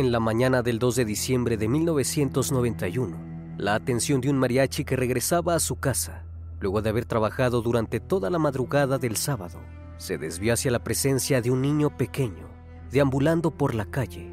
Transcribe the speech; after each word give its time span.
En 0.00 0.12
la 0.12 0.18
mañana 0.18 0.62
del 0.62 0.78
2 0.78 0.96
de 0.96 1.04
diciembre 1.04 1.58
de 1.58 1.68
1991, 1.68 3.18
la 3.58 3.74
atención 3.74 4.22
de 4.22 4.30
un 4.30 4.38
mariachi 4.38 4.82
que 4.82 4.96
regresaba 4.96 5.54
a 5.54 5.60
su 5.60 5.76
casa, 5.76 6.24
luego 6.58 6.80
de 6.80 6.88
haber 6.88 7.04
trabajado 7.04 7.60
durante 7.60 8.00
toda 8.00 8.30
la 8.30 8.38
madrugada 8.38 8.96
del 8.96 9.18
sábado, 9.18 9.60
se 9.98 10.16
desvió 10.16 10.54
hacia 10.54 10.70
la 10.70 10.82
presencia 10.82 11.42
de 11.42 11.50
un 11.50 11.60
niño 11.60 11.98
pequeño, 11.98 12.48
deambulando 12.90 13.50
por 13.50 13.74
la 13.74 13.84
calle. 13.84 14.32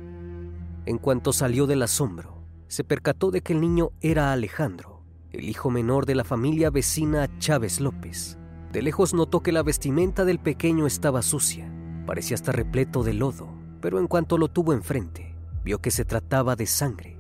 En 0.85 0.97
cuanto 1.00 1.33
salió 1.33 1.67
del 1.67 1.83
asombro, 1.83 2.45
se 2.69 2.85
percató 2.85 3.29
de 3.29 3.41
que 3.41 3.51
el 3.51 3.59
niño 3.59 3.91
era 4.00 4.31
Alejandro, 4.31 5.01
el 5.31 5.50
hijo 5.50 5.69
menor 5.69 6.06
de 6.06 6.16
la 6.16 6.23
familia 6.23 6.69
vecina 6.69 7.27
Chávez 7.39 7.81
López. 7.81 8.38
De 8.72 8.81
lejos 8.81 9.13
notó 9.13 9.41
que 9.41 9.51
la 9.51 9.63
vestimenta 9.63 10.23
del 10.23 10.39
pequeño 10.39 10.88
estaba 10.88 11.22
sucia, 11.22 11.69
parecía 12.06 12.35
estar 12.35 12.56
repleto 12.56 13.03
de 13.03 13.13
lodo, 13.13 13.50
pero 13.81 14.00
en 14.00 14.07
cuanto 14.07 14.38
lo 14.38 14.47
tuvo 14.47 14.72
enfrente, 14.72 15.26
vio 15.67 15.81
que 15.81 15.91
se 15.91 16.05
trataba 16.05 16.55
de 16.55 16.66
sangre. 16.66 17.19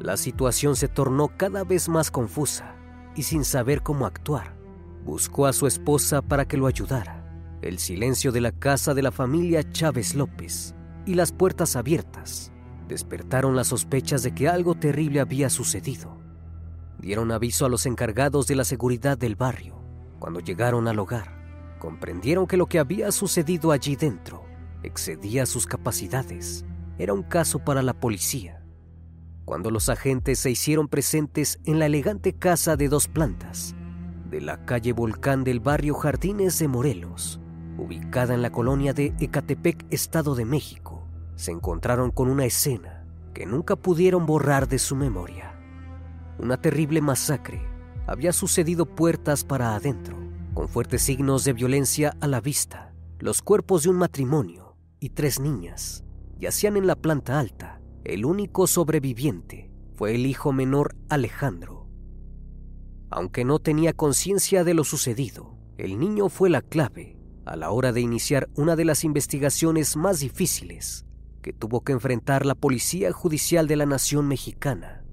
La 0.00 0.16
situación 0.16 0.74
se 0.74 0.88
tornó 0.88 1.36
cada 1.36 1.64
vez 1.64 1.86
más 1.86 2.10
confusa 2.10 2.76
y 3.14 3.24
sin 3.24 3.44
saber 3.44 3.82
cómo 3.82 4.06
actuar, 4.06 4.56
buscó 5.04 5.44
a 5.44 5.52
su 5.52 5.66
esposa 5.66 6.22
para 6.22 6.48
que 6.48 6.56
lo 6.56 6.66
ayudara. 6.66 7.58
El 7.60 7.78
silencio 7.78 8.32
de 8.32 8.40
la 8.40 8.52
casa 8.52 8.94
de 8.94 9.02
la 9.02 9.12
familia 9.12 9.70
Chávez 9.70 10.14
López 10.14 10.74
y 11.04 11.12
las 11.12 11.30
puertas 11.30 11.76
abiertas 11.76 12.52
despertaron 12.88 13.54
las 13.54 13.66
sospechas 13.66 14.22
de 14.22 14.34
que 14.34 14.48
algo 14.48 14.74
terrible 14.74 15.20
había 15.20 15.50
sucedido. 15.50 16.18
Dieron 17.00 17.32
aviso 17.32 17.66
a 17.66 17.68
los 17.68 17.84
encargados 17.84 18.46
de 18.46 18.56
la 18.56 18.64
seguridad 18.64 19.18
del 19.18 19.36
barrio. 19.36 19.78
Cuando 20.20 20.40
llegaron 20.40 20.88
al 20.88 20.98
hogar, 20.98 21.76
comprendieron 21.78 22.46
que 22.46 22.56
lo 22.56 22.64
que 22.64 22.78
había 22.78 23.12
sucedido 23.12 23.72
allí 23.72 23.94
dentro 23.94 24.42
excedía 24.82 25.44
sus 25.44 25.66
capacidades 25.66 26.64
era 26.98 27.12
un 27.12 27.22
caso 27.22 27.58
para 27.58 27.82
la 27.82 27.94
policía. 27.94 28.62
Cuando 29.44 29.70
los 29.70 29.88
agentes 29.88 30.38
se 30.38 30.50
hicieron 30.50 30.88
presentes 30.88 31.58
en 31.64 31.78
la 31.78 31.86
elegante 31.86 32.32
casa 32.32 32.76
de 32.76 32.88
dos 32.88 33.08
plantas 33.08 33.74
de 34.30 34.40
la 34.40 34.64
calle 34.64 34.92
Volcán 34.92 35.44
del 35.44 35.60
barrio 35.60 35.94
Jardines 35.94 36.58
de 36.58 36.68
Morelos, 36.68 37.40
ubicada 37.76 38.34
en 38.34 38.40
la 38.40 38.50
colonia 38.50 38.94
de 38.94 39.14
Ecatepec, 39.20 39.84
Estado 39.90 40.34
de 40.34 40.46
México, 40.46 41.06
se 41.34 41.50
encontraron 41.50 42.10
con 42.10 42.30
una 42.30 42.46
escena 42.46 43.04
que 43.34 43.44
nunca 43.44 43.76
pudieron 43.76 44.24
borrar 44.24 44.68
de 44.68 44.78
su 44.78 44.96
memoria. 44.96 45.54
Una 46.38 46.56
terrible 46.56 47.02
masacre 47.02 47.60
había 48.06 48.32
sucedido 48.32 48.86
puertas 48.86 49.44
para 49.44 49.74
adentro, 49.74 50.16
con 50.54 50.68
fuertes 50.68 51.02
signos 51.02 51.44
de 51.44 51.52
violencia 51.52 52.16
a 52.20 52.26
la 52.26 52.40
vista, 52.40 52.94
los 53.18 53.42
cuerpos 53.42 53.82
de 53.82 53.90
un 53.90 53.96
matrimonio 53.96 54.76
y 54.98 55.10
tres 55.10 55.40
niñas 55.40 56.04
yacían 56.42 56.76
en 56.76 56.88
la 56.88 56.96
planta 56.96 57.38
alta. 57.38 57.80
El 58.02 58.24
único 58.24 58.66
sobreviviente 58.66 59.70
fue 59.94 60.16
el 60.16 60.26
hijo 60.26 60.52
menor 60.52 60.96
Alejandro. 61.08 61.86
Aunque 63.10 63.44
no 63.44 63.60
tenía 63.60 63.92
conciencia 63.92 64.64
de 64.64 64.74
lo 64.74 64.82
sucedido, 64.82 65.56
el 65.78 66.00
niño 66.00 66.28
fue 66.28 66.50
la 66.50 66.60
clave 66.60 67.16
a 67.44 67.54
la 67.54 67.70
hora 67.70 67.92
de 67.92 68.00
iniciar 68.00 68.48
una 68.56 68.74
de 68.74 68.84
las 68.84 69.04
investigaciones 69.04 69.96
más 69.96 70.18
difíciles 70.18 71.06
que 71.42 71.52
tuvo 71.52 71.82
que 71.82 71.92
enfrentar 71.92 72.44
la 72.44 72.56
Policía 72.56 73.12
Judicial 73.12 73.68
de 73.68 73.76
la 73.76 73.86
Nación 73.86 74.26
Mexicana. 74.26 75.04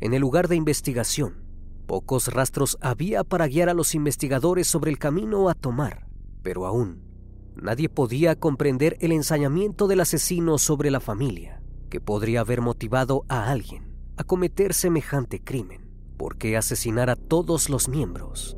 En 0.00 0.14
el 0.14 0.20
lugar 0.20 0.48
de 0.48 0.56
investigación, 0.56 1.44
pocos 1.86 2.26
rastros 2.26 2.76
había 2.80 3.22
para 3.22 3.46
guiar 3.46 3.68
a 3.68 3.74
los 3.74 3.94
investigadores 3.94 4.66
sobre 4.66 4.90
el 4.90 4.98
camino 4.98 5.48
a 5.48 5.54
tomar, 5.54 6.08
pero 6.42 6.66
aún 6.66 7.09
Nadie 7.56 7.88
podía 7.88 8.36
comprender 8.36 8.96
el 9.00 9.12
ensañamiento 9.12 9.88
del 9.88 10.00
asesino 10.00 10.58
sobre 10.58 10.90
la 10.90 11.00
familia, 11.00 11.62
que 11.90 12.00
podría 12.00 12.40
haber 12.40 12.60
motivado 12.60 13.24
a 13.28 13.50
alguien 13.50 13.90
a 14.16 14.24
cometer 14.24 14.74
semejante 14.74 15.42
crimen. 15.42 15.90
¿Por 16.16 16.36
qué 16.36 16.56
asesinar 16.56 17.08
a 17.10 17.16
todos 17.16 17.70
los 17.70 17.88
miembros? 17.88 18.56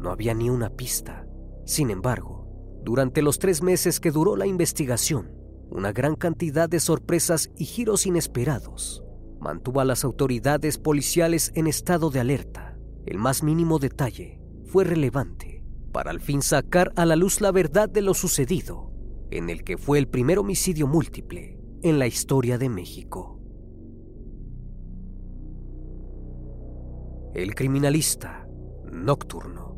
No 0.00 0.10
había 0.10 0.34
ni 0.34 0.50
una 0.50 0.70
pista. 0.70 1.26
Sin 1.64 1.90
embargo, 1.90 2.48
durante 2.82 3.22
los 3.22 3.38
tres 3.38 3.62
meses 3.62 4.00
que 4.00 4.10
duró 4.10 4.36
la 4.36 4.46
investigación, 4.46 5.32
una 5.70 5.92
gran 5.92 6.16
cantidad 6.16 6.68
de 6.68 6.80
sorpresas 6.80 7.50
y 7.56 7.64
giros 7.64 8.06
inesperados 8.06 9.04
mantuvo 9.40 9.80
a 9.80 9.84
las 9.84 10.04
autoridades 10.04 10.78
policiales 10.78 11.52
en 11.54 11.66
estado 11.66 12.10
de 12.10 12.20
alerta. 12.20 12.76
El 13.06 13.18
más 13.18 13.42
mínimo 13.42 13.78
detalle 13.78 14.40
fue 14.66 14.84
relevante 14.84 15.57
para 15.92 16.10
al 16.10 16.20
fin 16.20 16.42
sacar 16.42 16.92
a 16.96 17.06
la 17.06 17.16
luz 17.16 17.40
la 17.40 17.52
verdad 17.52 17.88
de 17.88 18.02
lo 18.02 18.14
sucedido, 18.14 18.92
en 19.30 19.50
el 19.50 19.64
que 19.64 19.76
fue 19.76 19.98
el 19.98 20.08
primer 20.08 20.38
homicidio 20.38 20.86
múltiple 20.86 21.58
en 21.82 21.98
la 21.98 22.06
historia 22.06 22.58
de 22.58 22.68
México. 22.68 23.40
El 27.34 27.54
criminalista 27.54 28.48
nocturno. 28.90 29.76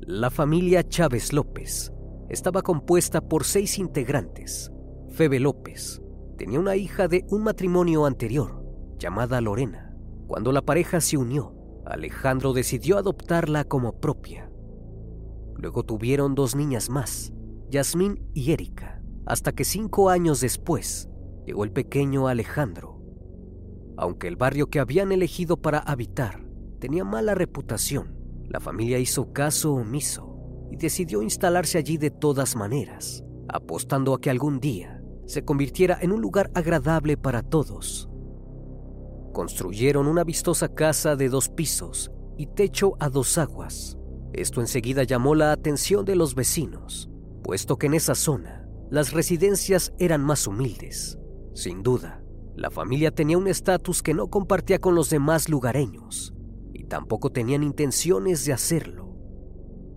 La 0.00 0.30
familia 0.30 0.86
Chávez 0.86 1.32
López 1.32 1.92
estaba 2.28 2.62
compuesta 2.62 3.20
por 3.20 3.44
seis 3.44 3.78
integrantes. 3.78 4.72
Febe 5.10 5.40
López 5.40 6.02
tenía 6.36 6.58
una 6.58 6.76
hija 6.76 7.06
de 7.08 7.24
un 7.28 7.42
matrimonio 7.42 8.06
anterior, 8.06 8.64
llamada 8.98 9.40
Lorena. 9.40 9.94
Cuando 10.26 10.52
la 10.52 10.62
pareja 10.62 11.00
se 11.00 11.16
unió, 11.16 11.53
Alejandro 11.86 12.52
decidió 12.52 12.98
adoptarla 12.98 13.64
como 13.64 14.00
propia. 14.00 14.50
Luego 15.56 15.82
tuvieron 15.84 16.34
dos 16.34 16.54
niñas 16.54 16.88
más, 16.90 17.32
Yasmín 17.70 18.28
y 18.32 18.52
Erika, 18.52 19.02
hasta 19.26 19.52
que 19.52 19.64
cinco 19.64 20.10
años 20.10 20.40
después 20.40 21.08
llegó 21.46 21.64
el 21.64 21.72
pequeño 21.72 22.28
Alejandro. 22.28 23.00
Aunque 23.96 24.28
el 24.28 24.36
barrio 24.36 24.68
que 24.68 24.80
habían 24.80 25.12
elegido 25.12 25.56
para 25.56 25.78
habitar 25.78 26.44
tenía 26.80 27.04
mala 27.04 27.34
reputación, 27.34 28.16
la 28.48 28.60
familia 28.60 28.98
hizo 28.98 29.32
caso 29.32 29.74
omiso 29.74 30.34
y 30.70 30.76
decidió 30.76 31.22
instalarse 31.22 31.78
allí 31.78 31.98
de 31.98 32.10
todas 32.10 32.56
maneras, 32.56 33.24
apostando 33.48 34.14
a 34.14 34.20
que 34.20 34.30
algún 34.30 34.58
día 34.58 35.02
se 35.26 35.44
convirtiera 35.44 35.98
en 36.00 36.12
un 36.12 36.20
lugar 36.20 36.50
agradable 36.54 37.16
para 37.16 37.42
todos. 37.42 38.08
Construyeron 39.34 40.06
una 40.06 40.22
vistosa 40.22 40.68
casa 40.68 41.16
de 41.16 41.28
dos 41.28 41.48
pisos 41.48 42.12
y 42.38 42.46
techo 42.46 42.92
a 43.00 43.10
dos 43.10 43.36
aguas. 43.36 43.98
Esto 44.32 44.60
enseguida 44.60 45.02
llamó 45.02 45.34
la 45.34 45.50
atención 45.50 46.04
de 46.04 46.14
los 46.14 46.36
vecinos, 46.36 47.10
puesto 47.42 47.76
que 47.76 47.86
en 47.86 47.94
esa 47.94 48.14
zona 48.14 48.64
las 48.90 49.12
residencias 49.12 49.92
eran 49.98 50.22
más 50.22 50.46
humildes. 50.46 51.18
Sin 51.52 51.82
duda, 51.82 52.22
la 52.54 52.70
familia 52.70 53.10
tenía 53.10 53.36
un 53.36 53.48
estatus 53.48 54.04
que 54.04 54.14
no 54.14 54.28
compartía 54.28 54.78
con 54.78 54.94
los 54.94 55.10
demás 55.10 55.48
lugareños 55.48 56.32
y 56.72 56.84
tampoco 56.84 57.30
tenían 57.30 57.64
intenciones 57.64 58.44
de 58.44 58.52
hacerlo. 58.52 59.16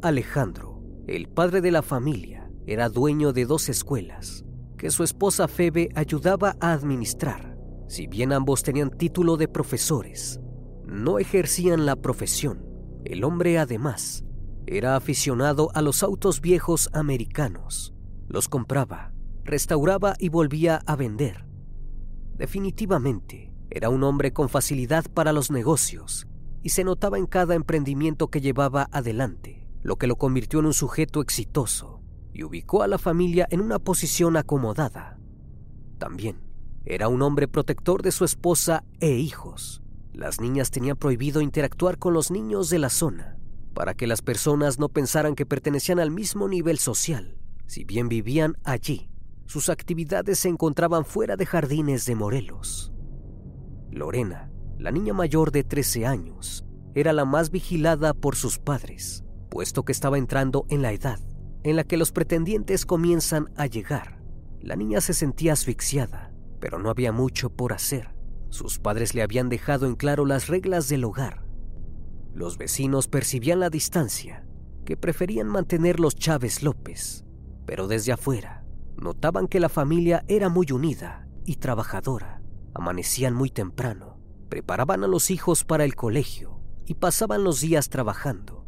Alejandro, 0.02 0.82
el 1.06 1.30
padre 1.30 1.62
de 1.62 1.70
la 1.70 1.84
familia, 1.84 2.50
era 2.66 2.90
dueño 2.90 3.34
de 3.34 3.46
dos 3.46 3.70
escuelas 3.70 4.46
que 4.80 4.90
su 4.90 5.04
esposa 5.04 5.48
Febe 5.48 5.90
ayudaba 5.94 6.56
a 6.60 6.74
administrar. 6.74 7.57
Si 7.88 8.08
bien 8.08 8.34
ambos 8.34 8.64
tenían 8.64 8.92
título 8.92 9.38
de 9.38 9.48
profesores, 9.48 10.42
no 10.86 11.20
ejercían 11.20 11.86
la 11.86 11.96
profesión. 11.96 12.66
El 13.06 13.24
hombre 13.24 13.58
además 13.58 14.26
era 14.66 14.98
aficionado 14.98 15.70
a 15.74 15.82
los 15.82 16.04
autos 16.04 16.42
viejos 16.42 16.90
americanos. 16.92 17.94
Los 18.28 18.50
compraba, 18.50 19.14
restauraba 19.46 20.16
y 20.20 20.28
volvía 20.28 20.82
a 20.86 20.98
vender. 20.98 21.46
Definitivamente, 22.36 23.54
era 23.70 23.90
un 23.90 24.04
hombre 24.04 24.34
con 24.34 24.50
facilidad 24.50 25.06
para 25.14 25.32
los 25.32 25.50
negocios 25.50 26.28
y 26.62 26.70
se 26.70 26.84
notaba 26.84 27.18
en 27.18 27.26
cada 27.26 27.56
emprendimiento 27.56 28.28
que 28.28 28.42
llevaba 28.42 28.90
adelante, 28.92 29.66
lo 29.82 29.96
que 29.96 30.08
lo 30.08 30.18
convirtió 30.18 30.60
en 30.60 30.66
un 30.66 30.74
sujeto 30.74 31.22
exitoso 31.22 32.02
y 32.34 32.44
ubicó 32.44 32.84
a 32.84 32.88
la 32.88 32.98
familia 32.98 33.48
en 33.50 33.62
una 33.62 33.80
posición 33.80 34.36
acomodada. 34.36 35.18
También 35.98 36.47
era 36.90 37.10
un 37.10 37.22
hombre 37.22 37.48
protector 37.48 38.02
de 38.02 38.12
su 38.12 38.24
esposa 38.24 38.84
e 39.02 39.12
hijos. 39.12 39.84
Las 40.14 40.40
niñas 40.40 40.72
tenían 40.72 40.96
prohibido 40.96 41.42
interactuar 41.42 41.98
con 41.98 42.14
los 42.14 42.32
niños 42.32 42.70
de 42.70 42.80
la 42.80 42.90
zona 42.90 43.38
para 43.74 43.94
que 43.94 44.08
las 44.08 44.22
personas 44.22 44.80
no 44.80 44.90
pensaran 44.90 45.36
que 45.36 45.46
pertenecían 45.46 46.00
al 46.00 46.10
mismo 46.10 46.48
nivel 46.48 46.80
social. 46.80 47.38
Si 47.68 47.84
bien 47.84 48.10
vivían 48.10 48.58
allí, 48.64 49.12
sus 49.46 49.70
actividades 49.70 50.40
se 50.40 50.50
encontraban 50.50 51.06
fuera 51.06 51.36
de 51.36 51.46
jardines 51.46 52.06
de 52.06 52.16
Morelos. 52.16 52.94
Lorena, 53.92 54.50
la 54.80 54.92
niña 54.92 55.14
mayor 55.14 55.52
de 55.52 55.64
13 55.64 56.06
años, 56.08 56.66
era 56.96 57.14
la 57.14 57.26
más 57.26 57.52
vigilada 57.52 58.14
por 58.14 58.36
sus 58.36 58.58
padres, 58.58 59.24
puesto 59.50 59.84
que 59.84 59.92
estaba 59.92 60.18
entrando 60.18 60.66
en 60.70 60.82
la 60.82 60.94
edad 60.94 61.20
en 61.64 61.76
la 61.76 61.84
que 61.84 61.98
los 61.98 62.14
pretendientes 62.14 62.86
comienzan 62.86 63.50
a 63.58 63.66
llegar. 63.66 64.24
La 64.62 64.78
niña 64.78 65.02
se 65.02 65.14
sentía 65.14 65.52
asfixiada, 65.52 66.27
pero 66.60 66.80
no 66.80 66.90
había 66.90 67.12
mucho 67.12 67.50
por 67.50 67.74
hacer. 67.74 68.16
Sus 68.50 68.80
padres 68.80 69.14
le 69.14 69.22
habían 69.22 69.50
dejado 69.50 69.86
en 69.86 69.96
claro 69.96 70.26
las 70.26 70.48
reglas 70.48 70.88
del 70.90 71.04
hogar. 71.04 71.46
Los 72.34 72.58
vecinos 72.58 73.08
percibían 73.08 73.60
la 73.60 73.70
distancia, 73.70 74.46
que 74.86 74.96
preferían 74.96 75.48
mantener 75.48 76.00
los 76.00 76.16
Chávez 76.16 76.64
López, 76.64 77.26
pero 77.66 77.88
desde 77.88 78.12
afuera 78.14 78.64
notaban 78.96 79.48
que 79.48 79.60
la 79.60 79.70
familia 79.70 80.24
era 80.28 80.50
muy 80.50 80.72
unida 80.72 81.28
y 81.46 81.58
trabajadora. 81.58 82.42
Amanecían 82.74 83.34
muy 83.34 83.50
temprano, 83.50 84.18
preparaban 84.50 85.04
a 85.04 85.08
los 85.08 85.30
hijos 85.30 85.64
para 85.64 85.84
el 85.84 85.96
colegio 85.96 86.62
y 86.86 86.96
pasaban 86.96 87.44
los 87.44 87.62
días 87.62 87.90
trabajando. 87.90 88.66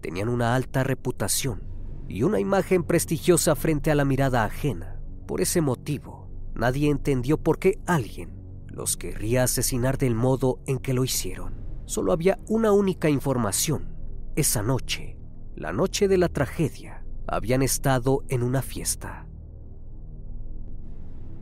Tenían 0.00 0.28
una 0.28 0.54
alta 0.54 0.82
reputación 0.82 1.62
y 2.08 2.22
una 2.22 2.40
imagen 2.40 2.84
prestigiosa 2.84 3.54
frente 3.54 3.90
a 3.90 3.94
la 3.94 4.04
mirada 4.04 4.44
ajena. 4.44 5.00
Por 5.26 5.40
ese 5.40 5.60
motivo, 5.60 6.27
nadie 6.58 6.90
entendió 6.90 7.38
por 7.38 7.58
qué 7.58 7.78
alguien 7.86 8.36
los 8.66 8.96
querría 8.96 9.44
asesinar 9.44 9.96
del 9.96 10.14
modo 10.14 10.60
en 10.66 10.78
que 10.78 10.92
lo 10.92 11.04
hicieron. 11.04 11.54
Solo 11.86 12.12
había 12.12 12.38
una 12.46 12.72
única 12.72 13.08
información. 13.08 13.96
Esa 14.36 14.62
noche, 14.62 15.16
la 15.56 15.72
noche 15.72 16.06
de 16.06 16.18
la 16.18 16.28
tragedia, 16.28 17.04
habían 17.26 17.62
estado 17.62 18.24
en 18.28 18.42
una 18.42 18.62
fiesta. 18.62 19.26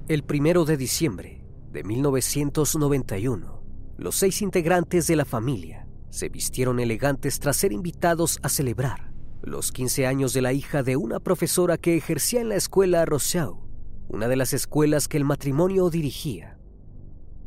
El 0.08 0.22
primero 0.22 0.64
de 0.64 0.76
diciembre 0.76 1.44
de 1.72 1.82
1991, 1.82 3.62
los 3.96 4.14
seis 4.14 4.40
integrantes 4.40 5.06
de 5.06 5.16
la 5.16 5.24
familia 5.24 5.88
se 6.10 6.28
vistieron 6.28 6.78
elegantes 6.78 7.40
tras 7.40 7.56
ser 7.56 7.72
invitados 7.72 8.38
a 8.42 8.48
celebrar 8.48 9.12
los 9.42 9.72
15 9.72 10.06
años 10.06 10.32
de 10.32 10.42
la 10.42 10.52
hija 10.52 10.82
de 10.82 10.96
una 10.96 11.20
profesora 11.20 11.78
que 11.78 11.96
ejercía 11.96 12.40
en 12.40 12.48
la 12.48 12.56
escuela 12.56 13.04
Rousseau, 13.04 13.65
una 14.08 14.28
de 14.28 14.36
las 14.36 14.52
escuelas 14.52 15.08
que 15.08 15.16
el 15.16 15.24
matrimonio 15.24 15.90
dirigía. 15.90 16.58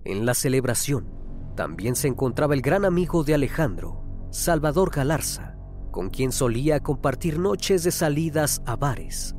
En 0.03 0.25
la 0.25 0.33
celebración 0.33 1.07
también 1.55 1.95
se 1.95 2.07
encontraba 2.07 2.53
el 2.53 2.61
gran 2.61 2.85
amigo 2.85 3.23
de 3.23 3.33
Alejandro, 3.33 4.03
Salvador 4.31 4.91
Galarza, 4.91 5.57
con 5.91 6.09
quien 6.09 6.31
solía 6.31 6.79
compartir 6.79 7.39
noches 7.39 7.83
de 7.83 7.91
salidas 7.91 8.61
a 8.65 8.75
bares. 8.75 9.35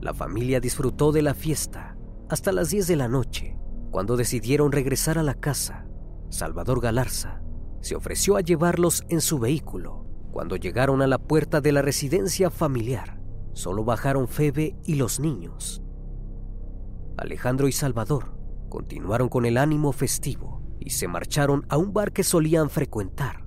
La 0.00 0.14
familia 0.14 0.60
disfrutó 0.60 1.12
de 1.12 1.22
la 1.22 1.34
fiesta 1.34 1.96
hasta 2.28 2.52
las 2.52 2.70
10 2.70 2.86
de 2.86 2.96
la 2.96 3.08
noche, 3.08 3.58
cuando 3.90 4.16
decidieron 4.16 4.72
regresar 4.72 5.18
a 5.18 5.22
la 5.22 5.34
casa. 5.34 5.86
Salvador 6.28 6.80
Galarza 6.80 7.40
se 7.80 7.94
ofreció 7.94 8.36
a 8.36 8.40
llevarlos 8.40 9.04
en 9.08 9.20
su 9.20 9.38
vehículo 9.38 10.06
cuando 10.36 10.56
llegaron 10.56 11.00
a 11.00 11.06
la 11.06 11.16
puerta 11.16 11.62
de 11.62 11.72
la 11.72 11.80
residencia 11.80 12.50
familiar, 12.50 13.18
solo 13.54 13.84
bajaron 13.84 14.28
Febe 14.28 14.76
y 14.84 14.96
los 14.96 15.18
niños. 15.18 15.82
Alejandro 17.16 17.68
y 17.68 17.72
Salvador 17.72 18.36
continuaron 18.68 19.28
con 19.28 19.46
el 19.46 19.56
ánimo 19.56 19.92
festivo 19.92 20.62
y 20.80 20.90
se 20.90 21.08
marcharon 21.08 21.64
a 21.68 21.78
un 21.78 21.92
bar 21.92 22.12
que 22.12 22.22
solían 22.22 22.68
frecuentar. 22.68 23.46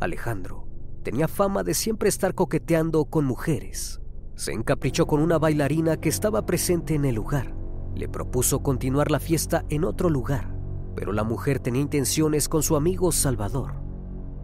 Alejandro 0.00 0.66
tenía 1.02 1.28
fama 1.28 1.62
de 1.62 1.74
siempre 1.74 2.08
estar 2.08 2.34
coqueteando 2.34 3.04
con 3.04 3.24
mujeres. 3.24 4.00
Se 4.34 4.52
encaprichó 4.52 5.06
con 5.06 5.20
una 5.20 5.38
bailarina 5.38 5.98
que 5.98 6.08
estaba 6.08 6.46
presente 6.46 6.94
en 6.94 7.04
el 7.04 7.14
lugar. 7.14 7.54
Le 7.94 8.08
propuso 8.08 8.62
continuar 8.62 9.10
la 9.10 9.20
fiesta 9.20 9.64
en 9.68 9.84
otro 9.84 10.10
lugar, 10.10 10.52
pero 10.96 11.12
la 11.12 11.22
mujer 11.22 11.60
tenía 11.60 11.82
intenciones 11.82 12.48
con 12.48 12.62
su 12.62 12.74
amigo 12.74 13.12
Salvador. 13.12 13.74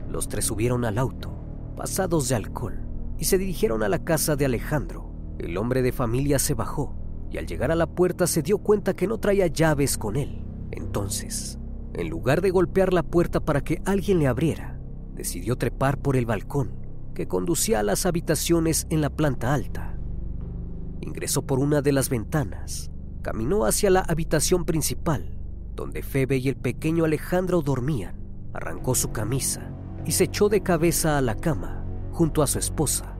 Los 0.08 0.28
tres 0.28 0.44
subieron 0.44 0.84
al 0.84 0.98
auto 0.98 1.36
pasados 1.80 2.28
de 2.28 2.34
alcohol, 2.34 2.78
y 3.16 3.24
se 3.24 3.38
dirigieron 3.38 3.82
a 3.82 3.88
la 3.88 4.04
casa 4.04 4.36
de 4.36 4.44
Alejandro. 4.44 5.14
El 5.38 5.56
hombre 5.56 5.80
de 5.80 5.92
familia 5.92 6.38
se 6.38 6.52
bajó 6.52 6.99
y 7.30 7.38
al 7.38 7.46
llegar 7.46 7.70
a 7.70 7.76
la 7.76 7.86
puerta 7.86 8.26
se 8.26 8.42
dio 8.42 8.58
cuenta 8.58 8.94
que 8.94 9.06
no 9.06 9.18
traía 9.18 9.46
llaves 9.46 9.96
con 9.96 10.16
él. 10.16 10.44
Entonces, 10.72 11.58
en 11.94 12.08
lugar 12.08 12.40
de 12.40 12.50
golpear 12.50 12.92
la 12.92 13.02
puerta 13.02 13.40
para 13.40 13.62
que 13.62 13.80
alguien 13.84 14.18
le 14.18 14.26
abriera, 14.26 14.80
decidió 15.14 15.56
trepar 15.56 15.98
por 15.98 16.16
el 16.16 16.26
balcón 16.26 16.80
que 17.14 17.28
conducía 17.28 17.80
a 17.80 17.82
las 17.82 18.06
habitaciones 18.06 18.86
en 18.90 19.00
la 19.00 19.10
planta 19.10 19.52
alta. 19.52 19.96
Ingresó 21.00 21.42
por 21.42 21.58
una 21.58 21.82
de 21.82 21.92
las 21.92 22.08
ventanas, 22.08 22.90
caminó 23.22 23.64
hacia 23.64 23.90
la 23.90 24.00
habitación 24.00 24.64
principal, 24.64 25.36
donde 25.74 26.02
Febe 26.02 26.38
y 26.38 26.48
el 26.48 26.56
pequeño 26.56 27.04
Alejandro 27.04 27.62
dormían, 27.62 28.16
arrancó 28.52 28.94
su 28.94 29.12
camisa 29.12 29.72
y 30.04 30.12
se 30.12 30.24
echó 30.24 30.48
de 30.48 30.62
cabeza 30.62 31.18
a 31.18 31.20
la 31.20 31.34
cama 31.36 31.84
junto 32.12 32.42
a 32.42 32.46
su 32.46 32.58
esposa. 32.58 33.16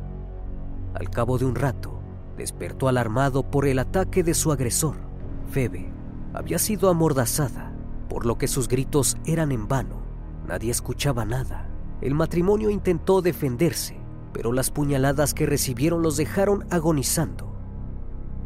Al 0.95 1.11
cabo 1.11 1.39
de 1.39 1.45
un 1.45 1.55
rato, 1.55 2.00
despertó 2.41 2.89
alarmado 2.89 3.43
por 3.43 3.67
el 3.67 3.79
ataque 3.79 4.23
de 4.23 4.33
su 4.33 4.51
agresor. 4.51 4.97
Febe 5.51 5.93
había 6.33 6.59
sido 6.59 6.89
amordazada, 6.89 7.71
por 8.09 8.25
lo 8.25 8.39
que 8.39 8.49
sus 8.49 8.67
gritos 8.67 9.19
eran 9.27 9.53
en 9.53 9.69
vano. 9.69 10.01
Nadie 10.49 10.71
escuchaba 10.71 11.27
nada. 11.27 11.69
El 12.01 12.15
matrimonio 12.15 12.71
intentó 12.71 13.21
defenderse, 13.21 14.01
pero 14.33 14.53
las 14.53 14.71
puñaladas 14.71 15.35
que 15.35 15.45
recibieron 15.45 16.01
los 16.03 16.17
dejaron 16.17 16.65
agonizando. 16.71 17.55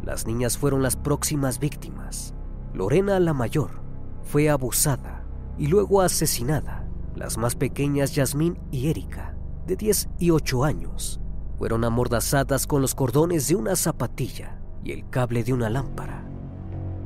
Las 0.03 0.27
niñas 0.27 0.59
fueron 0.59 0.83
las 0.83 0.97
próximas 0.97 1.61
víctimas. 1.61 2.35
Lorena, 2.73 3.21
la 3.21 3.33
mayor, 3.33 3.81
fue 4.25 4.51
abusada 4.51 5.25
y 5.57 5.69
luego 5.69 6.03
asesinada 6.03 6.89
las 7.15 7.39
más 7.39 7.55
pequeñas 7.55 8.13
Yasmín 8.17 8.59
y 8.73 8.89
Erika, 8.89 9.37
de 9.69 9.77
10 9.77 10.09
y 10.19 10.31
8 10.31 10.65
años, 10.65 11.21
fueron 11.59 11.85
amordazadas 11.85 12.67
con 12.67 12.83
los 12.83 12.95
cordones 12.95 13.49
de 13.49 13.57
una 13.57 13.77
zapatilla 13.77 14.59
y 14.83 14.93
el 14.93 15.09
cable 15.09 15.45
de 15.45 15.53
una 15.53 15.71
lámpara. 15.71 16.25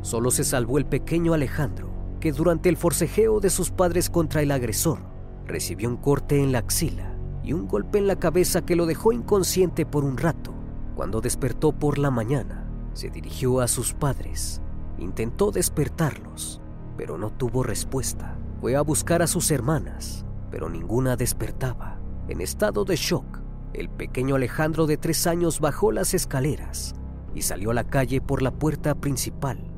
Solo 0.03 0.31
se 0.31 0.45
salvó 0.45 0.79
el 0.79 0.87
pequeño 0.87 1.35
Alejandro, 1.35 1.91
que 2.21 2.33
durante 2.33 2.69
el 2.69 2.77
forcejeo 2.77 3.41
de 3.41 3.51
sus 3.51 3.71
padres 3.71 4.11
contra 4.11 4.43
el 4.43 4.51
agresor, 4.51 5.01
recibió 5.47 5.89
un 5.89 5.97
corte 5.97 6.43
en 6.43 6.53
la 6.53 6.59
axila 6.59 7.15
y 7.43 7.53
un 7.53 7.67
golpe 7.67 7.99
en 7.99 8.07
la 8.07 8.17
cabeza 8.17 8.63
que 8.63 8.77
lo 8.77 8.87
dejó 8.87 9.13
inconsciente 9.13 9.87
por 9.87 10.05
un 10.05 10.17
rato. 10.17 10.53
Cuando 10.97 11.21
despertó 11.21 11.73
por 11.73 11.99
la 11.99 12.11
mañana, 12.11 12.69
se 12.93 13.11
dirigió 13.11 13.61
a 13.61 13.69
sus 13.69 13.93
padres, 13.95 14.61
intentó 14.99 15.51
despertarlos, 15.51 16.61
pero 16.97 17.17
no 17.17 17.31
tuvo 17.31 17.63
respuesta. 17.63 18.37
Fue 18.61 18.75
a 18.75 18.83
buscar 18.83 19.23
a 19.23 19.29
sus 19.29 19.51
hermanas, 19.53 20.25
pero 20.51 20.69
ninguna 20.69 21.15
despertaba. 21.15 22.01
En 22.27 22.41
estado 22.41 22.85
de 22.85 22.97
shock, 22.97 23.41
el 23.75 23.89
pequeño 23.89 24.37
Alejandro 24.37 24.87
de 24.87 24.97
tres 24.97 25.27
años 25.27 25.61
bajó 25.61 25.93
las 25.93 26.15
escaleras 26.15 26.95
y 27.35 27.43
salió 27.43 27.71
a 27.71 27.75
la 27.75 27.85
calle 27.85 28.21
por 28.21 28.43
la 28.43 28.51
puerta 28.51 28.95
principal. 28.95 29.71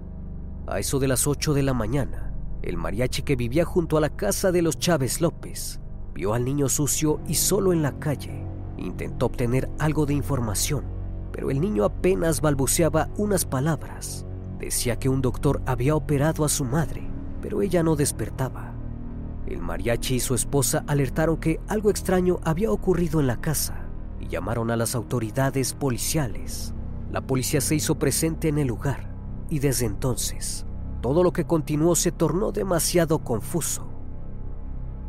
A 0.66 0.78
eso 0.78 0.98
de 0.98 1.08
las 1.08 1.26
8 1.26 1.54
de 1.54 1.62
la 1.62 1.74
mañana, 1.74 2.32
el 2.62 2.76
mariachi 2.76 3.22
que 3.22 3.36
vivía 3.36 3.64
junto 3.64 3.96
a 3.96 4.00
la 4.00 4.10
casa 4.10 4.52
de 4.52 4.62
los 4.62 4.78
Chávez 4.78 5.20
López 5.20 5.80
vio 6.14 6.34
al 6.34 6.44
niño 6.44 6.68
sucio 6.68 7.20
y 7.26 7.34
solo 7.34 7.72
en 7.72 7.82
la 7.82 7.98
calle. 7.98 8.44
Intentó 8.76 9.26
obtener 9.26 9.68
algo 9.78 10.06
de 10.06 10.14
información, 10.14 10.84
pero 11.32 11.50
el 11.50 11.60
niño 11.60 11.84
apenas 11.84 12.40
balbuceaba 12.40 13.08
unas 13.16 13.44
palabras. 13.44 14.26
Decía 14.58 14.98
que 14.98 15.08
un 15.08 15.22
doctor 15.22 15.62
había 15.66 15.96
operado 15.96 16.44
a 16.44 16.48
su 16.48 16.64
madre, 16.64 17.08
pero 17.40 17.62
ella 17.62 17.82
no 17.82 17.96
despertaba. 17.96 18.74
El 19.46 19.60
mariachi 19.60 20.16
y 20.16 20.20
su 20.20 20.34
esposa 20.34 20.84
alertaron 20.86 21.38
que 21.38 21.60
algo 21.66 21.90
extraño 21.90 22.38
había 22.44 22.70
ocurrido 22.70 23.20
en 23.20 23.26
la 23.26 23.40
casa 23.40 23.79
llamaron 24.30 24.70
a 24.70 24.76
las 24.76 24.94
autoridades 24.94 25.74
policiales. 25.74 26.72
La 27.10 27.20
policía 27.20 27.60
se 27.60 27.74
hizo 27.74 27.98
presente 27.98 28.48
en 28.48 28.58
el 28.58 28.68
lugar 28.68 29.12
y 29.50 29.58
desde 29.58 29.84
entonces 29.84 30.64
todo 31.02 31.22
lo 31.22 31.32
que 31.32 31.44
continuó 31.44 31.96
se 31.96 32.12
tornó 32.12 32.52
demasiado 32.52 33.24
confuso. 33.24 33.90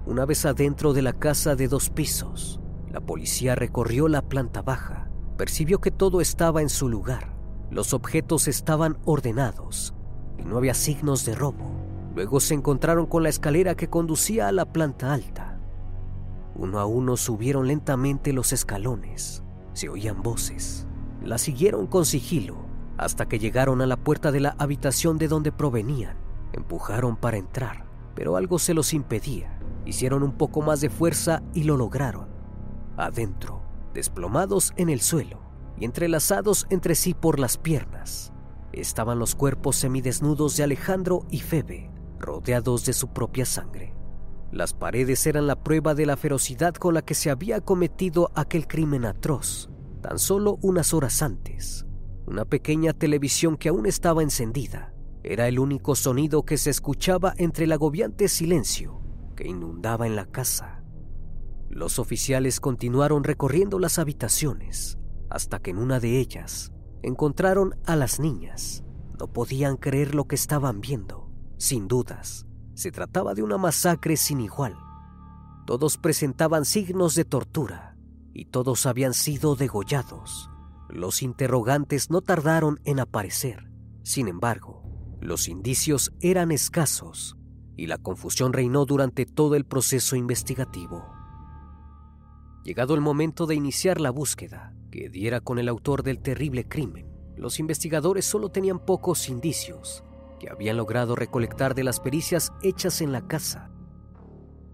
Una 0.06 0.26
vez 0.26 0.46
adentro 0.46 0.94
de 0.94 1.02
la 1.02 1.14
casa 1.14 1.56
de 1.56 1.68
dos 1.68 1.90
pisos, 1.90 2.60
la 2.90 3.02
policía 3.02 3.56
recorrió 3.56 4.08
la 4.08 4.24
planta 4.24 4.62
baja, 4.62 5.10
percibió 5.38 5.80
que 5.80 5.92
todo 5.92 6.22
estaba 6.22 6.62
en 6.62 6.70
su 6.70 6.90
lugar, 6.90 7.36
los 7.70 7.94
objetos 7.94 8.48
estaban 8.48 8.98
ordenados 9.06 9.94
y 10.38 10.44
no 10.44 10.58
había 10.58 10.74
signos 10.74 11.26
de 11.26 11.36
robo. 11.36 11.72
Luego 12.16 12.40
se 12.40 12.54
encontraron 12.54 13.06
con 13.06 13.24
la 13.24 13.30
escalera 13.30 13.76
que 13.76 13.90
conducía 13.90 14.48
a 14.48 14.52
la 14.52 14.66
planta 14.66 15.14
alta. 15.14 15.51
Uno 16.62 16.80
a 16.80 16.86
uno 16.86 17.18
subieron 17.18 17.66
lentamente 17.66 18.34
los 18.34 18.54
escalones. 18.54 19.42
Se 19.74 19.90
oían 19.90 20.22
voces. 20.22 20.86
La 21.24 21.40
siguieron 21.40 21.88
con 21.88 22.06
sigilo 22.06 22.56
hasta 23.00 23.28
que 23.28 23.40
llegaron 23.40 23.82
a 23.82 23.88
la 23.88 23.98
puerta 23.98 24.32
de 24.32 24.42
la 24.42 24.56
habitación 24.60 25.18
de 25.18 25.28
donde 25.28 25.52
provenían. 25.52 26.18
Empujaron 26.54 27.18
para 27.18 27.38
entrar, 27.38 27.86
pero 28.14 28.36
algo 28.36 28.60
se 28.60 28.76
los 28.76 28.94
impedía. 28.94 29.58
Hicieron 29.88 30.22
un 30.22 30.34
poco 30.34 30.62
más 30.62 30.82
de 30.82 30.92
fuerza 30.92 31.42
y 31.56 31.64
lo 31.64 31.78
lograron. 31.78 32.28
Adentro, 32.96 33.64
desplomados 33.96 34.72
en 34.76 34.90
el 34.90 35.02
suelo 35.02 35.40
y 35.80 35.86
entrelazados 35.86 36.68
entre 36.70 36.94
sí 36.94 37.16
por 37.16 37.40
las 37.40 37.58
piernas, 37.58 38.34
estaban 38.72 39.18
los 39.18 39.34
cuerpos 39.34 39.78
semidesnudos 39.78 40.58
de 40.58 40.64
Alejandro 40.66 41.26
y 41.32 41.40
Febe, 41.40 41.90
rodeados 42.20 42.86
de 42.86 42.94
su 42.94 43.08
propia 43.08 43.48
sangre. 43.48 43.91
Las 44.52 44.74
paredes 44.74 45.26
eran 45.28 45.48
la 45.48 45.64
prueba 45.64 45.96
de 45.96 46.06
la 46.06 46.18
ferocidad 46.18 46.74
con 46.74 46.94
la 46.94 47.02
que 47.02 47.14
se 47.14 47.30
había 47.30 47.62
cometido 47.62 48.32
aquel 48.36 48.68
crimen 48.68 49.06
atroz, 49.06 49.70
tan 50.02 50.20
solo 50.20 50.58
unas 50.62 50.94
horas 50.94 51.22
antes. 51.22 51.86
Una 52.26 52.44
pequeña 52.44 52.94
televisión 52.94 53.56
que 53.56 53.70
aún 53.70 53.86
estaba 53.86 54.24
encendida 54.24 54.94
era 55.24 55.48
el 55.48 55.58
único 55.58 55.96
sonido 55.96 56.44
que 56.44 56.58
se 56.58 56.70
escuchaba 56.70 57.34
entre 57.38 57.66
el 57.66 57.72
agobiante 57.72 58.28
silencio 58.28 59.02
que 59.36 59.48
inundaba 59.48 60.06
en 60.06 60.16
la 60.16 60.26
casa. 60.26 60.84
Los 61.70 62.00
oficiales 62.00 62.60
continuaron 62.60 63.24
recorriendo 63.24 63.80
las 63.80 64.00
habitaciones 64.00 64.98
hasta 65.30 65.60
que 65.60 65.72
en 65.72 65.78
una 65.78 66.02
de 66.02 66.20
ellas 66.20 66.74
encontraron 67.04 67.76
a 67.86 67.96
las 67.96 68.20
niñas. 68.20 68.84
No 69.18 69.32
podían 69.32 69.78
creer 69.78 70.14
lo 70.14 70.26
que 70.26 70.36
estaban 70.36 70.82
viendo. 70.82 71.30
Sin 71.58 71.88
dudas, 71.88 72.48
se 72.74 72.92
trataba 72.92 73.34
de 73.34 73.44
una 73.44 73.58
masacre 73.58 74.18
sin 74.18 74.42
igual. 74.42 74.78
Todos 75.66 75.98
presentaban 75.98 76.66
signos 76.66 77.16
de 77.16 77.26
tortura 77.26 77.96
y 78.34 78.46
todos 78.46 78.86
habían 78.86 79.14
sido 79.14 79.56
degollados. 79.56 80.50
Los 80.90 81.22
interrogantes 81.22 82.10
no 82.10 82.22
tardaron 82.22 82.80
en 82.84 83.00
aparecer. 83.00 83.70
Sin 84.04 84.28
embargo, 84.28 84.84
los 85.22 85.48
indicios 85.48 86.12
eran 86.20 86.52
escasos 86.52 87.38
y 87.78 87.88
la 87.88 87.98
confusión 87.98 88.54
reinó 88.54 88.86
durante 88.86 89.26
todo 89.26 89.56
el 89.56 89.66
proceso 89.66 90.16
investigativo. 90.16 91.06
Llegado 92.64 92.94
el 92.94 93.02
momento 93.02 93.48
de 93.48 93.56
iniciar 93.56 94.02
la 94.02 94.12
búsqueda 94.12 94.74
que 94.92 95.10
diera 95.10 95.40
con 95.40 95.58
el 95.58 95.70
autor 95.70 96.04
del 96.04 96.20
terrible 96.20 96.68
crimen, 96.68 97.10
los 97.38 97.60
investigadores 97.60 98.26
solo 98.26 98.50
tenían 98.50 98.80
pocos 98.80 99.30
indicios 99.30 100.04
que 100.42 100.50
habían 100.50 100.78
logrado 100.78 101.16
recolectar 101.16 101.76
de 101.76 101.84
las 101.84 102.00
pericias 102.00 102.52
hechas 102.64 103.02
en 103.02 103.12
la 103.12 103.28
casa. 103.28 103.70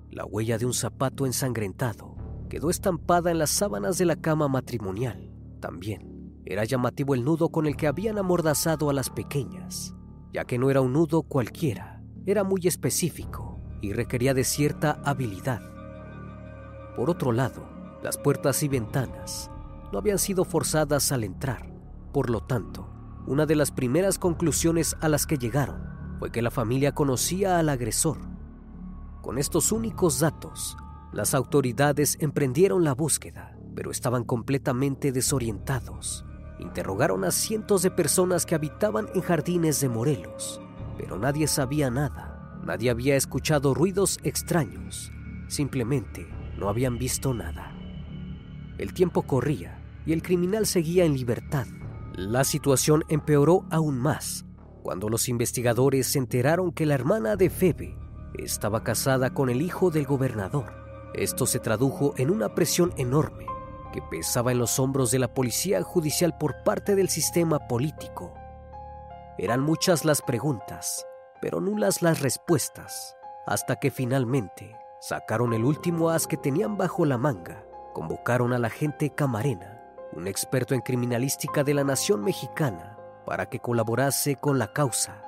La 0.10 0.24
huella 0.24 0.58
de 0.58 0.66
un 0.66 0.74
zapato 0.74 1.26
ensangrentado 1.26 2.16
quedó 2.50 2.70
estampada 2.70 3.32
en 3.32 3.38
las 3.38 3.50
sábanas 3.50 3.98
de 3.98 4.06
la 4.06 4.16
cama 4.16 4.48
matrimonial. 4.48 5.30
También 5.60 6.42
era 6.46 6.64
llamativo 6.64 7.16
el 7.16 7.26
nudo 7.26 7.50
con 7.50 7.68
el 7.68 7.76
que 7.76 7.88
habían 7.88 8.18
amordazado 8.18 8.90
a 8.90 8.94
las 8.94 9.10
pequeñas, 9.10 9.94
ya 10.32 10.46
que 10.46 10.58
no 10.58 10.70
era 10.70 10.80
un 10.80 10.94
nudo 10.94 11.24
cualquiera, 11.24 12.02
era 12.26 12.46
muy 12.46 12.62
específico 12.64 13.60
y 13.82 13.92
requería 13.92 14.34
de 14.34 14.46
cierta 14.46 15.02
habilidad. 15.04 15.60
Por 16.96 17.10
otro 17.10 17.34
lado, 17.34 17.68
las 18.02 18.18
puertas 18.18 18.64
y 18.64 18.70
ventanas 18.70 19.52
no 19.92 20.00
habían 20.00 20.18
sido 20.18 20.46
forzadas 20.46 21.12
al 21.12 21.26
entrar, 21.26 21.70
por 22.14 22.30
lo 22.30 22.40
tanto, 22.40 22.87
una 23.28 23.46
de 23.46 23.56
las 23.56 23.72
primeras 23.72 24.18
conclusiones 24.18 24.96
a 25.02 25.10
las 25.10 25.28
que 25.28 25.38
llegaron 25.38 25.98
fue 26.18 26.32
que 26.32 26.42
la 26.42 26.50
familia 26.50 26.94
conocía 26.94 27.60
al 27.60 27.68
agresor. 27.68 28.18
Con 29.22 29.38
estos 29.38 29.74
únicos 29.74 30.22
datos, 30.22 30.78
las 31.12 31.34
autoridades 31.34 32.18
emprendieron 32.22 32.86
la 32.86 32.94
búsqueda, 32.94 33.58
pero 33.76 33.92
estaban 33.92 34.24
completamente 34.24 35.12
desorientados. 35.12 36.26
Interrogaron 36.60 37.26
a 37.26 37.32
cientos 37.32 37.82
de 37.82 37.92
personas 37.92 38.46
que 38.46 38.56
habitaban 38.56 39.08
en 39.14 39.22
jardines 39.22 39.82
de 39.82 39.90
Morelos, 39.90 40.62
pero 40.98 41.18
nadie 41.18 41.48
sabía 41.48 41.92
nada. 41.92 42.60
Nadie 42.66 42.90
había 42.90 43.16
escuchado 43.16 43.74
ruidos 43.74 44.20
extraños. 44.24 45.12
Simplemente 45.48 46.28
no 46.58 46.70
habían 46.70 46.98
visto 46.98 47.34
nada. 47.34 47.74
El 48.78 48.94
tiempo 48.94 49.24
corría 49.24 49.80
y 50.06 50.14
el 50.14 50.22
criminal 50.22 50.66
seguía 50.66 51.04
en 51.04 51.14
libertad. 51.14 51.68
La 52.18 52.44
situación 52.44 53.04
empeoró 53.10 53.68
aún 53.70 54.00
más 54.00 54.44
cuando 54.82 55.08
los 55.08 55.30
investigadores 55.30 56.08
se 56.08 56.18
enteraron 56.18 56.72
que 56.72 56.88
la 56.88 56.96
hermana 56.96 57.36
de 57.36 57.52
Febe 57.52 57.96
estaba 58.40 58.84
casada 58.84 59.36
con 59.36 59.52
el 59.52 59.62
hijo 59.62 59.92
del 59.92 60.08
gobernador. 60.08 60.74
Esto 61.14 61.46
se 61.46 61.60
tradujo 61.60 62.16
en 62.18 62.32
una 62.32 62.56
presión 62.56 62.92
enorme 62.98 63.46
que 63.94 64.02
pesaba 64.02 64.52
en 64.52 64.58
los 64.58 64.80
hombros 64.80 65.12
de 65.12 65.20
la 65.20 65.36
policía 65.36 65.84
judicial 65.84 66.36
por 66.40 66.64
parte 66.64 66.96
del 66.96 67.10
sistema 67.10 67.68
político. 67.68 68.34
Eran 69.38 69.62
muchas 69.62 70.04
las 70.04 70.24
preguntas, 70.24 71.06
pero 71.40 71.62
nulas 71.62 72.02
las 72.02 72.22
respuestas, 72.22 73.16
hasta 73.46 73.76
que 73.76 73.92
finalmente 73.92 74.76
sacaron 75.02 75.54
el 75.54 75.64
último 75.64 76.10
as 76.10 76.26
que 76.26 76.38
tenían 76.38 76.78
bajo 76.78 77.06
la 77.06 77.20
manga. 77.20 77.64
Convocaron 77.94 78.54
a 78.54 78.58
la 78.58 78.72
gente 78.72 79.12
camarena 79.12 79.77
un 80.18 80.28
experto 80.28 80.74
en 80.74 80.82
criminalística 80.82 81.64
de 81.64 81.76
la 81.76 81.84
nación 81.84 82.24
mexicana, 82.24 82.98
para 83.24 83.50
que 83.50 83.60
colaborase 83.60 84.36
con 84.36 84.58
la 84.58 84.74
causa. 84.74 85.22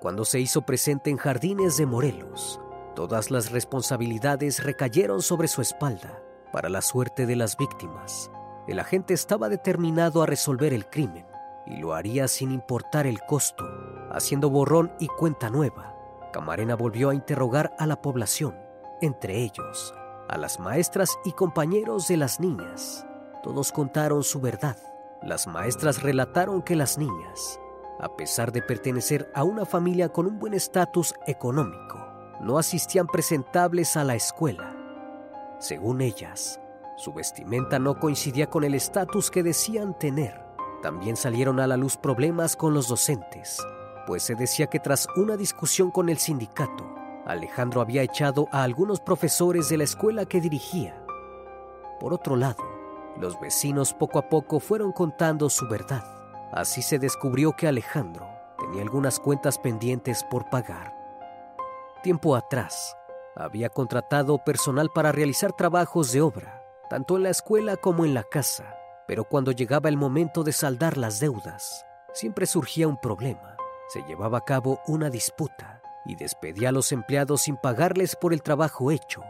Cuando 0.00 0.26
se 0.26 0.38
hizo 0.38 0.62
presente 0.62 1.08
en 1.08 1.16
Jardines 1.16 1.78
de 1.78 1.86
Morelos, 1.86 2.60
todas 2.94 3.30
las 3.30 3.50
responsabilidades 3.50 4.62
recayeron 4.62 5.22
sobre 5.22 5.48
su 5.48 5.62
espalda 5.62 6.22
para 6.52 6.68
la 6.68 6.82
suerte 6.82 7.24
de 7.24 7.36
las 7.36 7.56
víctimas. 7.56 8.30
El 8.66 8.80
agente 8.80 9.14
estaba 9.14 9.48
determinado 9.48 10.22
a 10.22 10.26
resolver 10.26 10.74
el 10.74 10.90
crimen 10.90 11.26
y 11.66 11.78
lo 11.78 11.94
haría 11.94 12.28
sin 12.28 12.52
importar 12.52 13.06
el 13.06 13.20
costo, 13.20 13.64
haciendo 14.10 14.50
borrón 14.50 14.92
y 15.00 15.06
cuenta 15.06 15.48
nueva. 15.48 15.94
Camarena 16.34 16.76
volvió 16.76 17.08
a 17.08 17.14
interrogar 17.14 17.74
a 17.78 17.86
la 17.86 18.02
población, 18.02 18.54
entre 19.00 19.38
ellos 19.38 19.94
a 20.28 20.36
las 20.36 20.60
maestras 20.60 21.18
y 21.24 21.32
compañeros 21.32 22.06
de 22.08 22.18
las 22.18 22.38
niñas. 22.38 23.07
Todos 23.42 23.72
contaron 23.72 24.22
su 24.24 24.40
verdad. 24.40 24.76
Las 25.22 25.46
maestras 25.46 26.02
relataron 26.02 26.62
que 26.62 26.76
las 26.76 26.98
niñas, 26.98 27.60
a 28.00 28.08
pesar 28.16 28.52
de 28.52 28.62
pertenecer 28.62 29.30
a 29.34 29.44
una 29.44 29.64
familia 29.64 30.08
con 30.10 30.26
un 30.26 30.38
buen 30.38 30.54
estatus 30.54 31.14
económico, 31.26 31.98
no 32.40 32.58
asistían 32.58 33.06
presentables 33.06 33.96
a 33.96 34.04
la 34.04 34.14
escuela. 34.14 34.76
Según 35.58 36.00
ellas, 36.00 36.60
Su 36.98 37.12
vestimenta 37.12 37.78
no 37.78 38.00
coincidía 38.00 38.50
con 38.50 38.64
el 38.64 38.74
estatus 38.74 39.30
que 39.30 39.44
decían 39.44 39.96
tener. 39.96 40.42
También 40.82 41.14
salieron 41.14 41.60
a 41.60 41.68
la 41.68 41.76
luz 41.76 41.96
problemas 41.96 42.56
con 42.56 42.74
los 42.74 42.88
docentes, 42.88 43.64
pues 44.04 44.24
se 44.24 44.34
decía 44.34 44.66
que 44.66 44.80
tras 44.80 45.06
una 45.14 45.36
discusión 45.36 45.92
con 45.92 46.08
el 46.08 46.18
sindicato, 46.18 46.92
Alejandro 47.24 47.80
había 47.80 48.02
echado 48.02 48.48
a 48.50 48.64
algunos 48.64 48.98
profesores 48.98 49.68
de 49.68 49.76
la 49.78 49.84
escuela 49.84 50.26
que 50.26 50.40
dirigía. 50.40 51.00
Por 52.00 52.12
otro 52.12 52.34
lado, 52.34 52.64
los 53.18 53.38
vecinos 53.40 53.92
poco 53.92 54.18
a 54.18 54.28
poco 54.28 54.60
fueron 54.60 54.92
contando 54.92 55.50
su 55.50 55.68
verdad. 55.68 56.04
Así 56.52 56.82
se 56.82 56.98
descubrió 56.98 57.52
que 57.52 57.68
Alejandro 57.68 58.26
tenía 58.58 58.82
algunas 58.82 59.18
cuentas 59.18 59.58
pendientes 59.58 60.24
por 60.24 60.48
pagar. 60.48 60.94
Tiempo 62.02 62.36
atrás, 62.36 62.96
había 63.36 63.68
contratado 63.68 64.38
personal 64.44 64.90
para 64.94 65.12
realizar 65.12 65.52
trabajos 65.52 66.12
de 66.12 66.20
obra, 66.20 66.64
tanto 66.88 67.16
en 67.16 67.24
la 67.24 67.30
escuela 67.30 67.76
como 67.76 68.04
en 68.04 68.14
la 68.14 68.24
casa, 68.24 68.76
pero 69.06 69.24
cuando 69.24 69.52
llegaba 69.52 69.88
el 69.88 69.96
momento 69.96 70.42
de 70.42 70.52
saldar 70.52 70.96
las 70.96 71.20
deudas, 71.20 71.84
siempre 72.12 72.46
surgía 72.46 72.88
un 72.88 72.96
problema. 72.96 73.56
Se 73.88 74.02
llevaba 74.02 74.38
a 74.38 74.44
cabo 74.44 74.80
una 74.86 75.10
disputa 75.10 75.80
y 76.04 76.14
despedía 76.14 76.70
a 76.70 76.72
los 76.72 76.92
empleados 76.92 77.42
sin 77.42 77.56
pagarles 77.56 78.16
por 78.16 78.32
el 78.32 78.42
trabajo 78.42 78.90
hecho. 78.90 79.22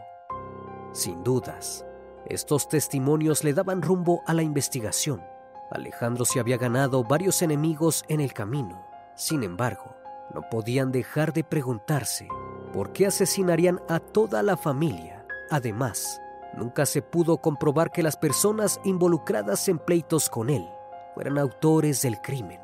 Sin 0.91 1.23
dudas, 1.23 1.85
estos 2.25 2.67
testimonios 2.67 3.43
le 3.43 3.53
daban 3.53 3.81
rumbo 3.81 4.21
a 4.25 4.33
la 4.33 4.43
investigación. 4.43 5.23
Alejandro 5.71 6.25
se 6.25 6.39
había 6.39 6.57
ganado 6.57 7.03
varios 7.03 7.41
enemigos 7.41 8.03
en 8.07 8.21
el 8.21 8.33
camino. 8.33 8.85
Sin 9.15 9.43
embargo, 9.43 9.95
no 10.33 10.41
podían 10.49 10.91
dejar 10.91 11.33
de 11.33 11.43
preguntarse 11.43 12.27
por 12.73 12.91
qué 12.91 13.07
asesinarían 13.07 13.81
a 13.87 13.99
toda 13.99 14.43
la 14.43 14.57
familia. 14.57 15.25
Además, 15.49 16.21
nunca 16.55 16.85
se 16.85 17.01
pudo 17.01 17.37
comprobar 17.37 17.91
que 17.91 18.03
las 18.03 18.17
personas 18.17 18.79
involucradas 18.83 19.67
en 19.69 19.79
pleitos 19.79 20.29
con 20.29 20.49
él 20.49 20.67
fueran 21.13 21.37
autores 21.37 22.01
del 22.01 22.21
crimen. 22.21 22.61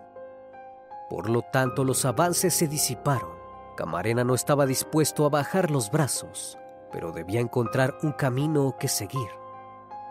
Por 1.10 1.30
lo 1.30 1.42
tanto, 1.42 1.84
los 1.84 2.06
avances 2.06 2.54
se 2.54 2.68
disiparon. 2.68 3.36
Camarena 3.78 4.24
no 4.24 4.34
estaba 4.34 4.66
dispuesto 4.66 5.26
a 5.26 5.30
bajar 5.30 5.70
los 5.70 5.92
brazos, 5.92 6.58
pero 6.92 7.12
debía 7.12 7.42
encontrar 7.42 7.96
un 8.04 8.12
camino 8.12 8.76
que 8.80 8.88
seguir. 8.88 9.28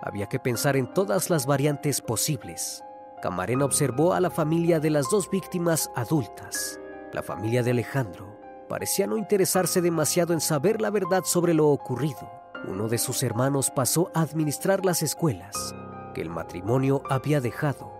Había 0.06 0.26
que 0.26 0.38
pensar 0.38 0.76
en 0.76 0.92
todas 0.92 1.30
las 1.30 1.46
variantes 1.46 2.02
posibles. 2.02 2.84
Camarena 3.22 3.64
observó 3.64 4.12
a 4.12 4.20
la 4.20 4.28
familia 4.28 4.78
de 4.78 4.90
las 4.90 5.08
dos 5.08 5.30
víctimas 5.30 5.90
adultas. 5.96 6.78
La 7.14 7.22
familia 7.22 7.62
de 7.62 7.70
Alejandro 7.70 8.38
parecía 8.68 9.06
no 9.06 9.16
interesarse 9.16 9.80
demasiado 9.80 10.34
en 10.34 10.42
saber 10.42 10.82
la 10.82 10.90
verdad 10.90 11.22
sobre 11.24 11.54
lo 11.54 11.68
ocurrido. 11.68 12.30
Uno 12.68 12.88
de 12.88 12.98
sus 12.98 13.22
hermanos 13.22 13.70
pasó 13.70 14.10
a 14.12 14.20
administrar 14.20 14.84
las 14.84 15.02
escuelas 15.02 15.74
que 16.12 16.20
el 16.20 16.28
matrimonio 16.28 17.02
había 17.08 17.40
dejado. 17.40 17.90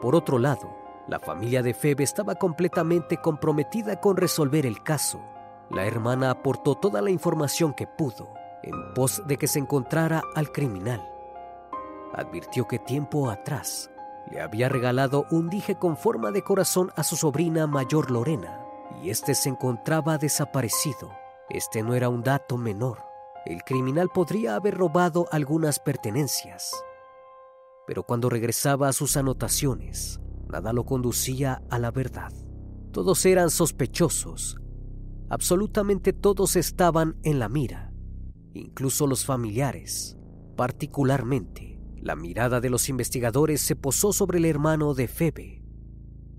Por 0.00 0.16
otro 0.16 0.40
lado, 0.40 0.76
la 1.06 1.20
familia 1.20 1.62
de 1.62 1.72
Febe 1.72 2.02
estaba 2.02 2.34
completamente 2.34 3.18
comprometida 3.18 4.00
con 4.00 4.16
resolver 4.16 4.66
el 4.66 4.82
caso. 4.82 5.20
La 5.70 5.86
hermana 5.86 6.32
aportó 6.32 6.74
toda 6.74 7.00
la 7.00 7.10
información 7.10 7.74
que 7.74 7.86
pudo 7.86 8.34
en 8.64 8.92
pos 8.92 9.22
de 9.28 9.36
que 9.36 9.46
se 9.46 9.60
encontrara 9.60 10.22
al 10.34 10.50
criminal 10.50 11.11
advirtió 12.14 12.66
que 12.66 12.78
tiempo 12.78 13.30
atrás 13.30 13.92
le 14.30 14.40
había 14.40 14.68
regalado 14.68 15.26
un 15.30 15.50
dije 15.50 15.78
con 15.78 15.96
forma 15.96 16.30
de 16.30 16.42
corazón 16.42 16.90
a 16.96 17.04
su 17.04 17.16
sobrina 17.16 17.66
mayor 17.66 18.10
Lorena, 18.10 18.60
y 19.02 19.10
este 19.10 19.34
se 19.34 19.48
encontraba 19.48 20.18
desaparecido. 20.18 21.12
Este 21.50 21.82
no 21.82 21.94
era 21.94 22.08
un 22.08 22.22
dato 22.22 22.56
menor. 22.56 23.02
El 23.44 23.62
criminal 23.62 24.08
podría 24.08 24.54
haber 24.54 24.74
robado 24.74 25.26
algunas 25.32 25.80
pertenencias. 25.80 26.72
Pero 27.86 28.04
cuando 28.04 28.30
regresaba 28.30 28.88
a 28.88 28.92
sus 28.92 29.16
anotaciones, 29.16 30.20
nada 30.48 30.72
lo 30.72 30.84
conducía 30.84 31.62
a 31.68 31.78
la 31.78 31.90
verdad. 31.90 32.32
Todos 32.92 33.26
eran 33.26 33.50
sospechosos. 33.50 34.56
Absolutamente 35.28 36.12
todos 36.12 36.56
estaban 36.56 37.18
en 37.22 37.38
la 37.38 37.48
mira, 37.48 37.92
incluso 38.52 39.06
los 39.06 39.24
familiares, 39.24 40.16
particularmente 40.56 41.71
la 42.02 42.16
mirada 42.16 42.60
de 42.60 42.68
los 42.68 42.88
investigadores 42.88 43.60
se 43.60 43.76
posó 43.76 44.12
sobre 44.12 44.38
el 44.38 44.44
hermano 44.44 44.92
de 44.92 45.06
Febe, 45.06 45.62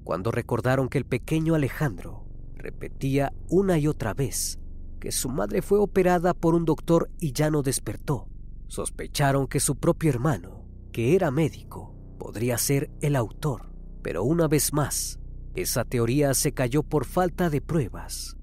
cuando 0.04 0.30
recordaron 0.30 0.90
que 0.90 0.98
el 0.98 1.06
pequeño 1.06 1.56
Alejandro 1.56 2.28
repetía 2.56 3.32
una 3.48 3.78
y 3.78 3.88
otra 3.88 4.14
vez 4.14 4.60
que 5.00 5.14
su 5.14 5.30
madre 5.30 5.62
fue 5.62 5.80
operada 5.80 6.34
por 6.34 6.54
un 6.54 6.66
doctor 6.66 7.10
y 7.20 7.32
ya 7.32 7.50
no 7.50 7.62
despertó. 7.62 8.28
Sospecharon 8.68 9.48
que 9.48 9.60
su 9.62 9.78
propio 9.78 10.10
hermano, 10.10 10.66
que 10.92 11.16
era 11.16 11.32
médico, 11.32 11.96
podría 12.20 12.58
ser 12.58 12.92
el 13.02 13.16
autor, 13.16 13.74
pero 14.02 14.24
una 14.24 14.48
vez 14.48 14.74
más, 14.74 15.20
esa 15.56 15.86
teoría 15.86 16.34
se 16.34 16.54
cayó 16.54 16.84
por 16.84 17.06
falta 17.06 17.50
de 17.50 17.62
pruebas. 17.62 18.38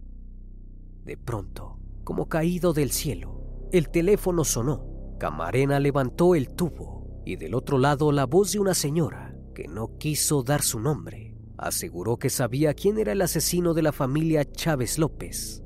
De 1.04 1.16
pronto, 1.18 1.78
como 2.04 2.28
caído 2.28 2.72
del 2.72 2.92
cielo, 2.92 3.42
el 3.72 3.90
teléfono 3.90 4.44
sonó. 4.44 4.86
Camarena 5.18 5.80
levantó 5.80 6.34
el 6.34 6.48
tubo 6.48 6.99
y 7.24 7.36
del 7.36 7.54
otro 7.54 7.78
lado 7.78 8.12
la 8.12 8.26
voz 8.26 8.52
de 8.52 8.58
una 8.58 8.74
señora 8.74 9.34
que 9.54 9.68
no 9.68 9.98
quiso 9.98 10.42
dar 10.42 10.62
su 10.62 10.80
nombre. 10.80 11.36
Aseguró 11.58 12.16
que 12.16 12.30
sabía 12.30 12.74
quién 12.74 12.98
era 12.98 13.12
el 13.12 13.20
asesino 13.20 13.74
de 13.74 13.82
la 13.82 13.92
familia 13.92 14.50
Chávez 14.50 14.98
López. 14.98 15.62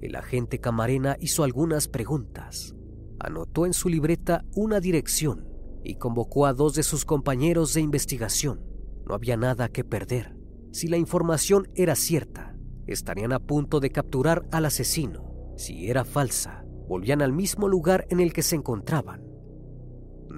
El 0.00 0.16
agente 0.16 0.58
Camarena 0.58 1.16
hizo 1.20 1.44
algunas 1.44 1.88
preguntas, 1.88 2.74
anotó 3.20 3.66
en 3.66 3.72
su 3.72 3.88
libreta 3.88 4.44
una 4.54 4.80
dirección 4.80 5.48
y 5.84 5.96
convocó 5.96 6.46
a 6.46 6.52
dos 6.52 6.74
de 6.74 6.82
sus 6.82 7.04
compañeros 7.04 7.74
de 7.74 7.80
investigación. 7.80 8.60
No 9.06 9.14
había 9.14 9.36
nada 9.36 9.68
que 9.68 9.84
perder. 9.84 10.36
Si 10.72 10.88
la 10.88 10.96
información 10.96 11.68
era 11.74 11.94
cierta, 11.94 12.56
estarían 12.86 13.32
a 13.32 13.38
punto 13.38 13.80
de 13.80 13.90
capturar 13.90 14.48
al 14.50 14.66
asesino. 14.66 15.54
Si 15.56 15.88
era 15.88 16.04
falsa, 16.04 16.64
volvían 16.88 17.22
al 17.22 17.32
mismo 17.32 17.68
lugar 17.68 18.06
en 18.10 18.20
el 18.20 18.32
que 18.32 18.42
se 18.42 18.56
encontraban 18.56 19.27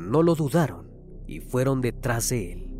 no 0.00 0.22
lo 0.22 0.34
dudaron 0.34 0.88
y 1.26 1.40
fueron 1.40 1.80
detrás 1.80 2.28
de 2.30 2.52
él. 2.52 2.70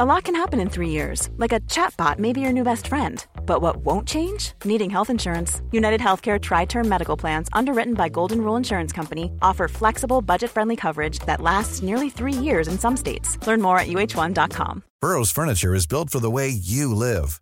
A 0.00 0.06
lot 0.06 0.24
can 0.24 0.34
happen 0.34 0.58
in 0.58 0.70
three 0.70 0.88
years, 0.88 1.28
like 1.36 1.52
a 1.52 1.60
chatbot 1.68 2.18
may 2.18 2.32
be 2.32 2.40
your 2.40 2.52
new 2.52 2.64
best 2.64 2.86
friend. 2.86 3.24
But 3.44 3.60
what 3.60 3.84
won't 3.84 4.08
change? 4.08 4.52
Needing 4.64 4.88
health 4.88 5.10
insurance. 5.10 5.60
United 5.70 6.00
Healthcare 6.00 6.40
Tri 6.40 6.64
Term 6.64 6.88
Medical 6.88 7.16
Plans, 7.16 7.48
underwritten 7.52 7.92
by 7.92 8.08
Golden 8.08 8.40
Rule 8.40 8.56
Insurance 8.56 8.90
Company, 8.90 9.30
offer 9.42 9.68
flexible, 9.68 10.22
budget 10.22 10.50
friendly 10.50 10.76
coverage 10.76 11.18
that 11.26 11.42
lasts 11.42 11.82
nearly 11.82 12.08
three 12.08 12.32
years 12.32 12.68
in 12.68 12.78
some 12.78 12.96
states. 12.96 13.36
Learn 13.46 13.60
more 13.60 13.78
at 13.78 13.88
uh1.com. 13.88 14.82
Burrow's 15.02 15.30
Furniture 15.30 15.74
is 15.74 15.86
built 15.86 16.08
for 16.08 16.20
the 16.20 16.30
way 16.30 16.48
you 16.48 16.94
live. 16.94 17.41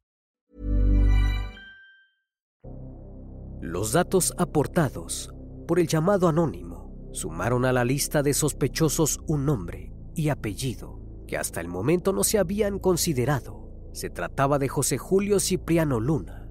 Los 3.61 3.91
datos 3.91 4.33
aportados 4.39 5.31
por 5.67 5.79
el 5.79 5.87
llamado 5.87 6.27
anónimo 6.27 6.91
sumaron 7.11 7.63
a 7.63 7.71
la 7.71 7.85
lista 7.85 8.23
de 8.23 8.33
sospechosos 8.33 9.19
un 9.27 9.45
nombre 9.45 9.93
y 10.15 10.29
apellido 10.29 10.99
que 11.27 11.37
hasta 11.37 11.61
el 11.61 11.67
momento 11.67 12.11
no 12.11 12.23
se 12.23 12.39
habían 12.39 12.79
considerado. 12.79 13.69
Se 13.93 14.09
trataba 14.09 14.57
de 14.57 14.67
José 14.67 14.97
Julio 14.97 15.39
Cipriano 15.39 15.99
Luna. 15.99 16.49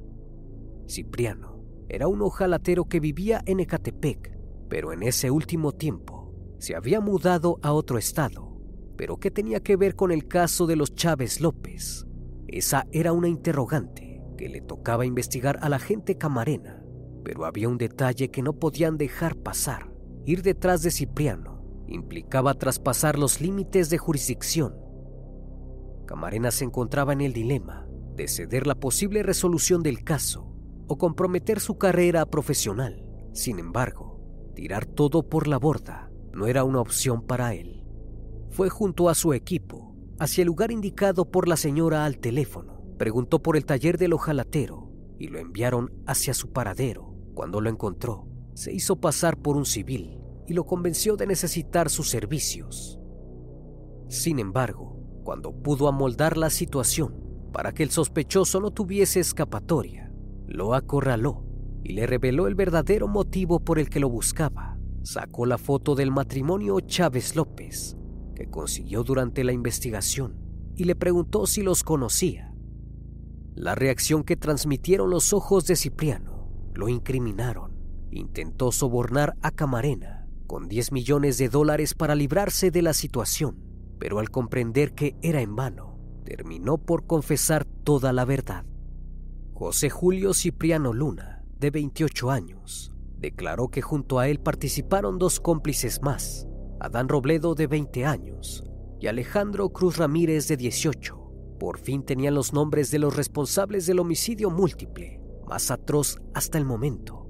Cipriano 0.88 1.64
era 1.88 2.06
un 2.06 2.22
ojalatero 2.22 2.84
que 2.84 3.00
vivía 3.00 3.42
en 3.44 3.58
Ecatepec, 3.58 4.38
pero 4.68 4.92
en 4.92 5.02
ese 5.02 5.32
último 5.32 5.72
tiempo 5.72 6.32
se 6.58 6.76
había 6.76 7.00
mudado 7.00 7.58
a 7.62 7.72
otro 7.72 7.98
estado. 7.98 8.56
¿Pero 8.96 9.16
qué 9.16 9.32
tenía 9.32 9.58
que 9.58 9.74
ver 9.74 9.96
con 9.96 10.12
el 10.12 10.28
caso 10.28 10.68
de 10.68 10.76
los 10.76 10.94
Chávez 10.94 11.40
López? 11.40 12.06
Esa 12.46 12.86
era 12.92 13.12
una 13.12 13.26
interrogante 13.26 14.22
que 14.38 14.48
le 14.48 14.60
tocaba 14.60 15.04
investigar 15.04 15.58
a 15.60 15.68
la 15.68 15.80
gente 15.80 16.16
camarena 16.16 16.79
pero 17.24 17.44
había 17.44 17.68
un 17.68 17.78
detalle 17.78 18.30
que 18.30 18.42
no 18.42 18.54
podían 18.54 18.96
dejar 18.96 19.36
pasar. 19.36 19.90
Ir 20.26 20.42
detrás 20.42 20.82
de 20.82 20.90
Cipriano 20.90 21.64
implicaba 21.86 22.54
traspasar 22.54 23.18
los 23.18 23.40
límites 23.40 23.90
de 23.90 23.98
jurisdicción. 23.98 24.76
Camarena 26.06 26.50
se 26.50 26.64
encontraba 26.64 27.12
en 27.12 27.20
el 27.20 27.32
dilema 27.32 27.86
de 28.16 28.28
ceder 28.28 28.66
la 28.66 28.74
posible 28.74 29.22
resolución 29.22 29.82
del 29.82 30.04
caso 30.04 30.52
o 30.86 30.98
comprometer 30.98 31.60
su 31.60 31.78
carrera 31.78 32.26
profesional. 32.26 33.04
Sin 33.32 33.58
embargo, 33.58 34.20
tirar 34.54 34.86
todo 34.86 35.28
por 35.28 35.46
la 35.46 35.58
borda 35.58 36.10
no 36.32 36.46
era 36.46 36.64
una 36.64 36.80
opción 36.80 37.22
para 37.22 37.54
él. 37.54 37.84
Fue 38.50 38.68
junto 38.68 39.08
a 39.08 39.14
su 39.14 39.32
equipo, 39.32 39.94
hacia 40.18 40.42
el 40.42 40.48
lugar 40.48 40.72
indicado 40.72 41.30
por 41.30 41.48
la 41.48 41.56
señora 41.56 42.04
al 42.04 42.18
teléfono. 42.18 42.82
Preguntó 42.98 43.40
por 43.40 43.56
el 43.56 43.64
taller 43.64 43.96
del 43.98 44.12
ojalatero 44.12 44.90
y 45.18 45.28
lo 45.28 45.38
enviaron 45.38 45.92
hacia 46.06 46.34
su 46.34 46.52
paradero. 46.52 47.09
Cuando 47.40 47.62
lo 47.62 47.70
encontró, 47.70 48.26
se 48.52 48.70
hizo 48.70 48.96
pasar 48.96 49.38
por 49.38 49.56
un 49.56 49.64
civil 49.64 50.20
y 50.46 50.52
lo 50.52 50.66
convenció 50.66 51.16
de 51.16 51.26
necesitar 51.26 51.88
sus 51.88 52.10
servicios. 52.10 53.00
Sin 54.08 54.38
embargo, 54.38 55.00
cuando 55.24 55.50
pudo 55.50 55.88
amoldar 55.88 56.36
la 56.36 56.50
situación 56.50 57.14
para 57.50 57.72
que 57.72 57.82
el 57.82 57.88
sospechoso 57.88 58.60
no 58.60 58.72
tuviese 58.72 59.20
escapatoria, 59.20 60.12
lo 60.48 60.74
acorraló 60.74 61.46
y 61.82 61.94
le 61.94 62.06
reveló 62.06 62.46
el 62.46 62.56
verdadero 62.56 63.08
motivo 63.08 63.60
por 63.60 63.78
el 63.78 63.88
que 63.88 64.00
lo 64.00 64.10
buscaba. 64.10 64.78
Sacó 65.02 65.46
la 65.46 65.56
foto 65.56 65.94
del 65.94 66.10
matrimonio 66.10 66.78
Chávez 66.80 67.36
López, 67.36 67.96
que 68.34 68.50
consiguió 68.50 69.02
durante 69.02 69.44
la 69.44 69.54
investigación, 69.54 70.36
y 70.76 70.84
le 70.84 70.94
preguntó 70.94 71.46
si 71.46 71.62
los 71.62 71.84
conocía. 71.84 72.54
La 73.54 73.74
reacción 73.74 74.24
que 74.24 74.36
transmitieron 74.36 75.08
los 75.08 75.32
ojos 75.32 75.64
de 75.64 75.76
Cipriano 75.76 76.29
lo 76.80 76.88
incriminaron. 76.88 77.76
Intentó 78.10 78.72
sobornar 78.72 79.36
a 79.42 79.52
Camarena 79.52 80.26
con 80.48 80.66
10 80.66 80.90
millones 80.90 81.38
de 81.38 81.48
dólares 81.48 81.94
para 81.94 82.16
librarse 82.16 82.72
de 82.72 82.82
la 82.82 82.92
situación, 82.92 83.62
pero 84.00 84.18
al 84.18 84.30
comprender 84.30 84.94
que 84.94 85.14
era 85.22 85.40
en 85.42 85.54
vano, 85.54 85.96
terminó 86.24 86.78
por 86.78 87.06
confesar 87.06 87.64
toda 87.64 88.12
la 88.12 88.24
verdad. 88.24 88.64
José 89.52 89.90
Julio 89.90 90.34
Cipriano 90.34 90.92
Luna, 90.92 91.44
de 91.58 91.70
28 91.70 92.30
años, 92.30 92.92
declaró 93.18 93.68
que 93.68 93.82
junto 93.82 94.18
a 94.18 94.26
él 94.26 94.40
participaron 94.40 95.18
dos 95.18 95.38
cómplices 95.38 96.02
más, 96.02 96.48
Adán 96.80 97.08
Robledo 97.08 97.54
de 97.54 97.66
20 97.66 98.06
años 98.06 98.64
y 98.98 99.06
Alejandro 99.06 99.68
Cruz 99.68 99.98
Ramírez 99.98 100.48
de 100.48 100.56
18. 100.56 101.16
Por 101.60 101.78
fin 101.78 102.02
tenían 102.02 102.34
los 102.34 102.54
nombres 102.54 102.90
de 102.90 102.98
los 102.98 103.14
responsables 103.14 103.86
del 103.86 104.00
homicidio 104.00 104.50
múltiple, 104.50 105.19
más 105.50 105.72
atroz 105.72 106.22
hasta 106.32 106.58
el 106.58 106.64
momento. 106.64 107.26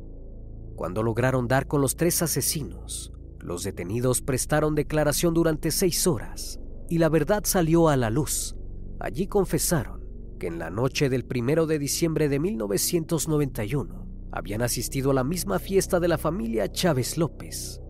Cuando 0.76 1.02
lograron 1.02 1.48
dar 1.48 1.66
con 1.66 1.80
los 1.80 1.96
tres 1.96 2.20
asesinos, 2.20 3.12
los 3.40 3.64
detenidos 3.64 4.20
prestaron 4.20 4.74
declaración 4.74 5.32
durante 5.32 5.70
seis 5.70 6.06
horas 6.06 6.60
y 6.88 6.98
la 6.98 7.08
verdad 7.08 7.42
salió 7.44 7.88
a 7.88 7.96
la 7.96 8.10
luz. 8.10 8.54
Allí 9.00 9.26
confesaron 9.26 10.04
que 10.38 10.48
en 10.48 10.58
la 10.58 10.68
noche 10.68 11.08
del 11.08 11.24
primero 11.24 11.66
de 11.66 11.78
diciembre 11.78 12.28
de 12.28 12.38
1991 12.38 14.06
habían 14.32 14.60
asistido 14.60 15.12
a 15.12 15.14
la 15.14 15.24
misma 15.24 15.58
fiesta 15.58 15.98
de 15.98 16.08
la 16.08 16.18
familia 16.18 16.70
Chávez 16.70 17.16
López. 17.16 17.80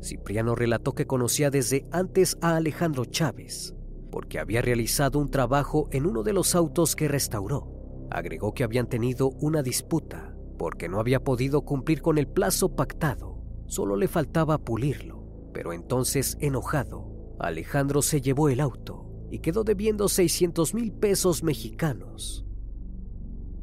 Cipriano 0.00 0.54
relató 0.54 0.94
que 0.94 1.06
conocía 1.08 1.50
desde 1.50 1.88
antes 1.90 2.38
a 2.40 2.54
Alejandro 2.54 3.04
Chávez, 3.04 3.74
porque 4.12 4.38
había 4.38 4.62
realizado 4.62 5.18
un 5.18 5.28
trabajo 5.28 5.88
en 5.90 6.06
uno 6.06 6.22
de 6.22 6.34
los 6.34 6.54
autos 6.54 6.94
que 6.94 7.08
restauró. 7.08 7.79
Agregó 8.10 8.52
que 8.52 8.64
habían 8.64 8.88
tenido 8.88 9.30
una 9.40 9.62
disputa 9.62 10.34
porque 10.58 10.88
no 10.88 11.00
había 11.00 11.24
podido 11.24 11.62
cumplir 11.62 12.02
con 12.02 12.18
el 12.18 12.28
plazo 12.28 12.74
pactado, 12.74 13.42
solo 13.66 13.96
le 13.96 14.08
faltaba 14.08 14.58
pulirlo. 14.58 15.24
Pero 15.54 15.72
entonces, 15.72 16.36
enojado, 16.40 17.36
Alejandro 17.38 18.02
se 18.02 18.20
llevó 18.20 18.48
el 18.50 18.60
auto 18.60 19.06
y 19.30 19.38
quedó 19.38 19.64
debiendo 19.64 20.08
600 20.08 20.74
mil 20.74 20.92
pesos 20.92 21.42
mexicanos. 21.42 22.44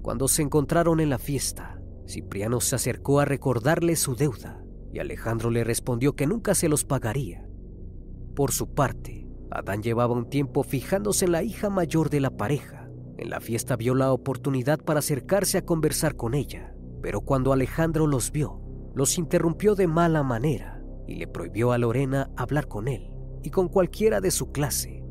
Cuando 0.02 0.28
se 0.28 0.42
encontraron 0.42 1.00
en 1.00 1.10
la 1.10 1.20
fiesta, 1.20 1.80
Cipriano 2.08 2.62
se 2.62 2.76
acercó 2.76 3.20
a 3.20 3.26
recordarle 3.26 3.96
su 3.96 4.16
deuda 4.16 4.64
y 4.94 5.00
Alejandro 5.00 5.52
le 5.52 5.64
respondió 5.64 6.16
que 6.16 6.26
nunca 6.26 6.56
se 6.56 6.70
los 6.70 6.86
pagaría. 6.86 7.48
Por 8.36 8.52
su 8.52 8.74
parte, 8.74 9.28
Adán 9.52 9.84
llevaba 9.84 10.14
un 10.14 10.30
tiempo 10.30 10.64
fijándose 10.64 11.26
en 11.26 11.34
la 11.34 11.44
hija 11.44 11.70
mayor 11.70 12.10
de 12.10 12.22
la 12.22 12.32
pareja. 12.32 12.87
En 13.18 13.32
la 13.32 13.40
fiesta 13.40 13.76
vio 13.76 13.96
la 13.96 14.14
oportunidad 14.14 14.80
para 14.80 15.00
acercarse 15.00 15.58
a 15.58 15.66
conversar 15.66 16.16
con 16.16 16.36
ella, 16.36 16.76
pero 17.02 17.22
cuando 17.22 17.52
Alejandro 17.52 18.06
los 18.06 18.32
vio, 18.32 18.62
los 18.94 19.18
interrumpió 19.18 19.74
de 19.74 19.88
mala 19.88 20.22
manera 20.22 20.84
y 21.08 21.16
le 21.16 21.28
prohibió 21.28 21.72
a 21.72 21.80
Lorena 21.80 22.30
hablar 22.38 22.68
con 22.68 22.88
él 22.88 23.12
y 23.42 23.50
con 23.50 23.70
cualquiera 23.70 24.22
de 24.22 24.30
su 24.30 24.52
clase. 24.52 25.04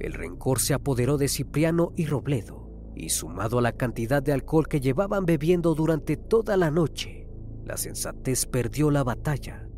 El 0.00 0.14
rencor 0.14 0.58
se 0.58 0.74
apoderó 0.74 1.16
de 1.16 1.28
Cipriano 1.28 1.92
y 1.96 2.06
Robledo, 2.06 2.68
y 2.96 3.10
sumado 3.10 3.60
a 3.60 3.62
la 3.62 3.72
cantidad 3.72 4.20
de 4.20 4.32
alcohol 4.32 4.66
que 4.66 4.80
llevaban 4.80 5.24
bebiendo 5.24 5.74
durante 5.76 6.16
toda 6.16 6.56
la 6.56 6.72
noche, 6.72 7.28
la 7.64 7.76
sensatez 7.76 8.46
perdió 8.46 8.90
la 8.90 9.04
batalla. 9.04 9.68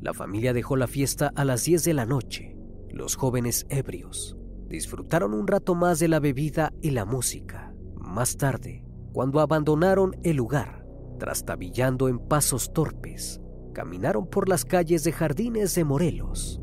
La 0.00 0.14
familia 0.14 0.52
dejó 0.52 0.76
la 0.76 0.86
fiesta 0.86 1.32
a 1.34 1.44
las 1.44 1.64
10 1.64 1.82
de 1.84 1.94
la 1.94 2.06
noche. 2.06 2.56
Los 2.90 3.16
jóvenes 3.16 3.66
ebrios 3.68 4.38
disfrutaron 4.68 5.34
un 5.34 5.46
rato 5.46 5.74
más 5.74 5.98
de 5.98 6.08
la 6.08 6.20
bebida 6.20 6.72
y 6.82 6.90
la 6.90 7.04
música. 7.04 7.72
Más 7.96 8.36
tarde, 8.36 8.84
cuando 9.12 9.40
abandonaron 9.40 10.16
el 10.22 10.36
lugar, 10.36 10.86
trastabillando 11.18 12.08
en 12.08 12.18
pasos 12.18 12.72
torpes, 12.72 13.40
caminaron 13.72 14.28
por 14.28 14.48
las 14.48 14.64
calles 14.64 15.04
de 15.04 15.12
Jardines 15.12 15.74
de 15.74 15.84
Morelos. 15.84 16.60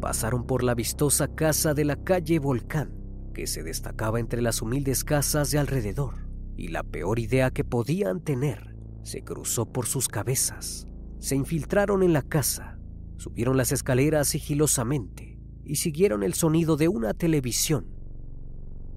Pasaron 0.00 0.46
por 0.46 0.64
la 0.64 0.74
vistosa 0.74 1.28
casa 1.28 1.74
de 1.74 1.84
la 1.84 1.96
calle 1.96 2.38
Volcán, 2.38 2.98
que 3.34 3.46
se 3.46 3.62
destacaba 3.62 4.18
entre 4.18 4.42
las 4.42 4.62
humildes 4.62 5.04
casas 5.04 5.50
de 5.50 5.58
alrededor, 5.58 6.28
y 6.56 6.68
la 6.68 6.82
peor 6.82 7.18
idea 7.18 7.50
que 7.50 7.64
podían 7.64 8.20
tener 8.20 8.76
se 9.02 9.22
cruzó 9.22 9.66
por 9.66 9.86
sus 9.86 10.08
cabezas. 10.08 10.86
Se 11.18 11.36
infiltraron 11.36 12.02
en 12.02 12.12
la 12.12 12.22
casa, 12.22 12.78
subieron 13.16 13.56
las 13.56 13.70
escaleras 13.72 14.28
sigilosamente 14.28 15.31
y 15.64 15.76
siguieron 15.76 16.22
el 16.22 16.34
sonido 16.34 16.76
de 16.76 16.88
una 16.88 17.14
televisión. 17.14 17.86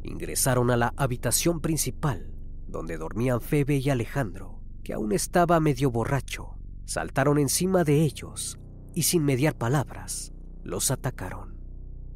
Ingresaron 0.03 0.71
a 0.71 0.77
la 0.77 0.93
habitación 0.97 1.61
principal, 1.61 2.33
donde 2.67 2.97
dormían 2.97 3.41
Febe 3.41 3.77
y 3.77 3.89
Alejandro, 3.89 4.61
que 4.83 4.93
aún 4.93 5.11
estaba 5.11 5.59
medio 5.59 5.91
borracho. 5.91 6.57
Saltaron 6.85 7.39
encima 7.39 7.83
de 7.83 8.01
ellos 8.01 8.59
y 8.93 9.03
sin 9.03 9.23
mediar 9.25 9.55
palabras, 9.57 10.33
los 10.63 10.91
atacaron. 10.91 11.57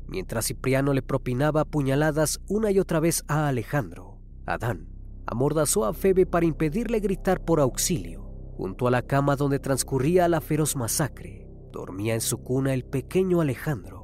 Mientras 0.07 0.47
Cipriano 0.47 0.93
le 0.93 1.01
propinaba 1.01 1.65
puñaladas 1.65 2.39
una 2.47 2.71
y 2.71 2.79
otra 2.79 2.99
vez 2.99 3.23
a 3.27 3.47
Alejandro, 3.47 4.19
Adán 4.45 4.89
amordazó 5.29 5.85
a 5.85 5.93
Febe 5.93 6.25
para 6.25 6.47
impedirle 6.47 6.99
gritar 6.99 7.45
por 7.45 7.59
auxilio. 7.59 8.31
Junto 8.57 8.87
a 8.87 8.91
la 8.91 9.03
cama 9.03 9.35
donde 9.35 9.59
transcurría 9.59 10.27
la 10.27 10.41
feroz 10.41 10.75
masacre, 10.75 11.47
dormía 11.71 12.15
en 12.15 12.21
su 12.21 12.39
cuna 12.39 12.73
el 12.73 12.83
pequeño 12.83 13.39
Alejandro. 13.39 13.98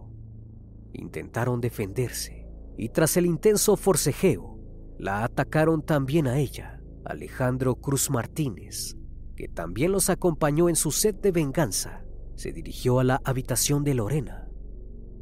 Intentaron 0.98 1.60
defenderse 1.60 2.48
y 2.78 2.90
tras 2.90 3.18
el 3.18 3.26
intenso 3.26 3.76
forcejeo, 3.76 4.60
la 4.98 5.26
atacaron 5.26 5.82
también 5.82 6.26
a 6.28 6.40
ella, 6.40 6.82
Alejandro 7.04 7.76
Cruz 7.76 8.10
Martínez, 8.10 8.96
que 9.36 9.50
también 9.50 9.92
los 9.92 10.10
acompañó 10.10 10.70
en 10.70 10.78
su 10.78 10.92
sed 10.92 11.16
de 11.16 11.32
venganza. 11.32 12.06
Se 12.36 12.54
dirigió 12.54 13.00
a 13.00 13.04
la 13.04 13.22
habitación 13.26 13.84
de 13.84 13.94
Lorena. 13.94 14.48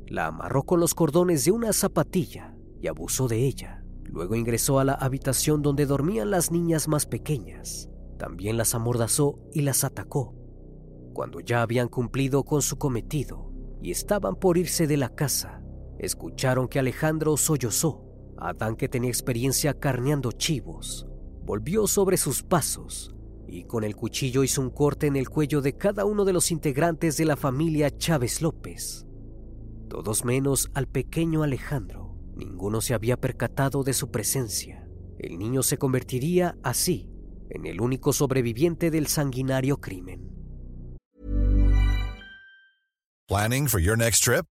La 0.08 0.28
amarró 0.28 0.64
con 0.64 0.80
los 0.80 0.94
cordones 0.94 1.46
de 1.46 1.52
una 1.52 1.74
zapatilla 1.74 2.56
y 2.80 2.88
abusó 2.88 3.28
de 3.28 3.46
ella. 3.46 3.84
Luego 4.04 4.36
ingresó 4.36 4.78
a 4.78 4.84
la 4.84 4.94
habitación 4.94 5.64
donde 5.64 5.88
dormían 5.88 6.30
las 6.30 6.52
niñas 6.52 6.88
más 6.88 7.08
pequeñas. 7.08 7.90
También 8.20 8.58
las 8.58 8.76
amordazó 8.76 9.40
y 9.52 9.62
las 9.62 9.84
atacó. 9.84 10.36
Cuando 11.14 11.40
ya 11.40 11.64
habían 11.64 11.88
cumplido 11.88 12.44
con 12.44 12.62
su 12.62 12.78
cometido 12.78 13.52
y 13.82 13.90
estaban 13.90 14.36
por 14.36 14.58
irse 14.58 14.86
de 14.86 14.98
la 14.98 15.10
casa, 15.10 15.63
escucharon 16.06 16.68
que 16.68 16.80
Alejandro 16.80 17.38
sollozó. 17.38 18.06
Adán, 18.38 18.76
que 18.76 18.90
tenía 18.90 19.10
experiencia 19.10 19.74
carneando 19.74 20.32
chivos, 20.32 21.08
volvió 21.46 21.88
sobre 21.88 22.18
sus 22.18 22.44
pasos 22.44 23.16
y 23.48 23.66
con 23.66 23.84
el 23.84 23.96
cuchillo 23.96 24.44
hizo 24.44 24.62
un 24.62 24.70
corte 24.70 25.08
en 25.08 25.16
el 25.16 25.30
cuello 25.30 25.62
de 25.62 25.78
cada 25.78 26.06
uno 26.06 26.26
de 26.26 26.34
los 26.34 26.52
integrantes 26.52 27.18
de 27.18 27.26
la 27.26 27.36
familia 27.36 27.96
Chávez 27.96 28.42
López, 28.42 29.06
todos 29.90 30.26
menos 30.26 30.72
al 30.74 30.88
pequeño 30.88 31.44
Alejandro. 31.44 32.18
Ninguno 32.36 32.82
se 32.82 32.96
había 32.96 33.16
percatado 33.18 33.84
de 33.84 33.94
su 33.94 34.10
presencia. 34.10 34.90
El 35.20 35.38
niño 35.38 35.62
se 35.62 35.78
convertiría 35.78 36.58
así 36.64 37.10
en 37.50 37.68
el 37.68 37.80
único 37.80 38.12
sobreviviente 38.12 38.90
del 38.90 39.08
sanguinario 39.08 39.78
crimen. 39.78 40.34
Planning 43.28 43.68
for 43.68 43.80
your 43.80 43.98
next 43.98 44.24
trip? 44.24 44.46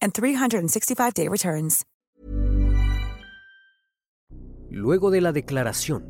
and 0.00 0.12
365-day 0.12 1.28
returns. 1.28 1.84
Luego 4.70 5.10
de 5.10 5.20
la 5.20 5.32
declaración, 5.32 6.06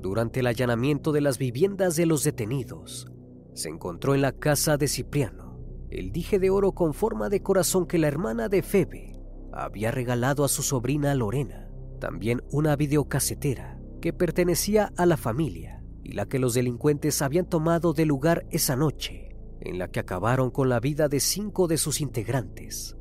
durante 0.00 0.40
el 0.40 0.48
allanamiento 0.48 1.12
de 1.12 1.20
las 1.20 1.38
viviendas 1.38 1.94
de 1.94 2.06
los 2.06 2.24
detenidos, 2.24 3.10
se 3.54 3.68
encontró 3.68 4.14
en 4.14 4.22
la 4.22 4.32
casa 4.32 4.76
de 4.76 4.88
Cipriano 4.88 5.50
el 5.90 6.12
dije 6.12 6.38
de 6.38 6.50
oro 6.50 6.72
con 6.72 6.94
forma 6.94 7.28
de 7.28 7.42
corazón 7.42 7.86
que 7.86 7.98
la 7.98 8.08
hermana 8.08 8.48
de 8.48 8.62
Febe 8.62 9.18
había 9.52 9.90
regalado 9.90 10.44
a 10.44 10.48
su 10.48 10.62
sobrina 10.62 11.14
Lorena, 11.14 11.68
también 12.00 12.42
una 12.52 12.76
videocasetera 12.76 13.80
que 14.00 14.12
pertenecía 14.12 14.92
a 14.96 15.06
la 15.06 15.16
familia 15.16 15.82
y 16.04 16.12
la 16.12 16.26
que 16.26 16.38
los 16.38 16.54
delincuentes 16.54 17.22
habían 17.22 17.46
tomado 17.46 17.92
de 17.92 18.06
lugar 18.06 18.46
esa 18.50 18.76
noche, 18.76 19.36
en 19.60 19.78
la 19.78 19.88
que 19.88 20.00
acabaron 20.00 20.50
con 20.50 20.68
la 20.68 20.80
vida 20.80 21.08
de 21.08 21.20
cinco 21.20 21.66
de 21.66 21.76
sus 21.76 22.00
integrantes. 22.00 22.96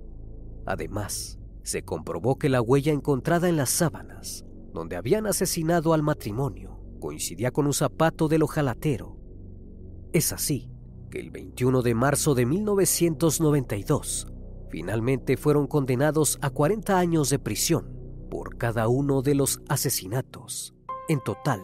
Además, 0.70 1.40
se 1.64 1.82
comprobó 1.82 2.38
que 2.38 2.48
la 2.48 2.62
huella 2.62 2.94
encontrada 2.94 3.50
en 3.50 3.58
las 3.58 3.72
sábanas, 3.72 4.46
donde 4.72 4.98
habían 4.98 5.26
asesinado 5.26 5.94
al 5.96 6.04
matrimonio, 6.04 6.80
coincidía 7.00 7.50
con 7.50 7.66
un 7.66 7.74
zapato 7.74 8.28
del 8.28 8.44
ojalatero. 8.44 9.18
Es 10.14 10.32
así 10.32 10.70
que 11.10 11.22
el 11.22 11.32
21 11.32 11.82
de 11.82 11.96
marzo 11.96 12.36
de 12.36 12.46
1992 12.46 14.28
finalmente 14.70 15.38
fueron 15.38 15.66
condenados 15.66 16.38
a 16.40 16.52
40 16.52 17.00
años 17.00 17.32
de 17.32 17.40
prisión 17.40 17.92
por 18.30 18.60
cada 18.60 18.88
uno 18.88 19.24
de 19.24 19.34
los 19.34 19.62
asesinatos. 19.70 20.76
En 21.08 21.20
total, 21.22 21.64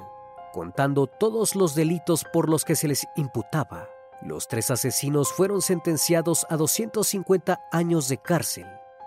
contando 0.51 1.05
todos 1.05 1.55
los 1.55 1.75
delitos 1.75 2.25
por 2.33 2.49
los 2.49 2.65
que 2.65 2.75
se 2.75 2.87
les 2.87 3.05
imputaba, 3.15 3.87
los 4.23 4.47
tres 4.47 4.71
asesinos 4.71 5.31
fueron 5.31 5.61
sentenciados 5.61 6.47
a 6.49 6.57
250 6.57 7.59
años 7.71 8.09
de 8.09 8.17
cárcel 8.17 8.65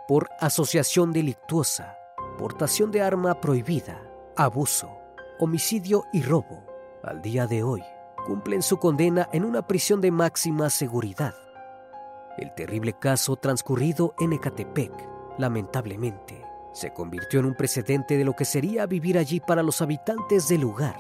por 0.09 0.31
asociación 0.40 1.12
delictuosa, 1.12 1.99
portación 2.38 2.90
de 2.90 3.03
arma 3.03 3.38
prohibida, 3.42 4.03
abuso, 4.37 4.90
homicidio 5.38 6.05
y 6.14 6.23
robo. 6.23 6.64
Al 7.05 7.21
día 7.21 7.47
de 7.47 7.62
hoy, 7.62 7.83
cumplen 8.27 8.62
su 8.62 8.79
condena 8.79 9.29
en 9.35 9.44
una 9.44 9.66
prisión 9.66 10.01
de 10.01 10.11
máxima 10.11 10.71
seguridad. 10.71 11.35
El 12.38 12.55
terrible 12.55 12.94
caso 12.94 13.37
transcurrido 13.37 14.14
en 14.18 14.33
Ecatepec, 14.33 14.92
lamentablemente, 15.37 16.42
se 16.73 16.94
convirtió 16.94 17.40
en 17.40 17.47
un 17.47 17.55
precedente 17.55 18.16
de 18.16 18.25
lo 18.25 18.35
que 18.35 18.47
sería 18.47 18.87
vivir 18.87 19.18
allí 19.18 19.40
para 19.40 19.62
los 19.62 19.83
habitantes 19.83 20.49
del 20.49 20.62
lugar. 20.62 20.97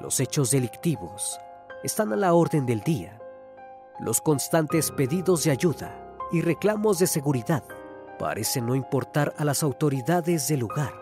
Los 0.00 0.20
hechos 0.20 0.50
delictivos 0.50 1.40
están 1.82 2.12
a 2.12 2.16
la 2.16 2.34
orden 2.34 2.66
del 2.66 2.80
día. 2.80 3.18
Los 4.00 4.20
constantes 4.20 4.90
pedidos 4.90 5.44
de 5.44 5.50
ayuda 5.50 5.96
y 6.30 6.42
reclamos 6.42 6.98
de 6.98 7.06
seguridad 7.06 7.64
parecen 8.20 8.66
no 8.66 8.74
importar 8.74 9.32
a 9.38 9.46
las 9.46 9.62
autoridades 9.62 10.46
del 10.46 10.60
lugar. 10.60 10.92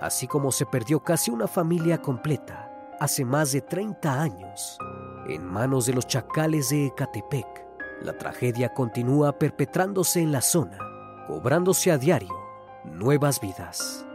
Así 0.00 0.28
como 0.28 0.52
se 0.52 0.64
perdió 0.64 1.00
casi 1.00 1.32
una 1.32 1.48
familia 1.48 2.00
completa 2.00 2.70
hace 3.00 3.24
más 3.24 3.50
de 3.50 3.62
30 3.62 4.22
años, 4.22 4.78
en 5.26 5.44
manos 5.44 5.86
de 5.86 5.92
los 5.92 6.06
chacales 6.06 6.68
de 6.68 6.86
Ecatepec, 6.86 7.66
la 8.02 8.16
tragedia 8.16 8.72
continúa 8.72 9.36
perpetrándose 9.40 10.20
en 10.20 10.30
la 10.30 10.40
zona, 10.40 10.78
cobrándose 11.26 11.90
a 11.90 11.98
diario 11.98 12.32
nuevas 12.84 13.40
vidas. 13.40 14.06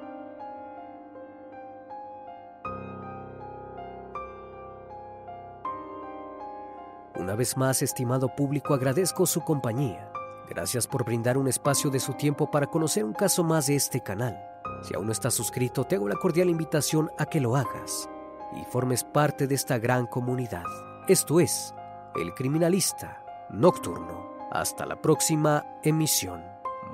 Una 7.16 7.36
vez 7.36 7.58
más, 7.58 7.82
estimado 7.82 8.34
público, 8.34 8.74
agradezco 8.74 9.26
su 9.26 9.42
compañía. 9.42 10.15
Gracias 10.50 10.88
por 10.88 11.04
brindar 11.04 11.38
un 11.38 11.48
espacio 11.48 11.90
de 11.90 12.00
su 12.00 12.14
tiempo 12.14 12.50
para 12.50 12.68
conocer 12.68 13.04
un 13.04 13.14
caso 13.14 13.44
más 13.44 13.68
de 13.68 13.76
este 13.76 14.02
canal. 14.02 14.38
Si 14.84 14.96
aún 14.96 15.08
no 15.08 15.12
estás 15.12 15.34
suscrito, 15.34 15.84
te 15.84 15.96
hago 15.96 16.08
la 16.08 16.16
cordial 16.16 16.50
invitación 16.50 17.12
a 17.18 17.26
que 17.26 17.42
lo 17.42 17.56
hagas 17.56 18.10
y 18.56 18.64
formes 18.66 19.04
parte 19.04 19.48
de 19.48 19.56
esta 19.56 19.80
gran 19.80 20.06
comunidad. 20.08 20.66
Esto 21.08 21.40
es 21.40 21.74
El 22.16 22.34
Criminalista 22.34 23.24
Nocturno. 23.50 24.36
Hasta 24.52 24.86
la 24.86 25.02
próxima 25.02 25.66
emisión. 25.84 26.44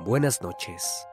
Buenas 0.03 0.41
noches. 0.41 1.07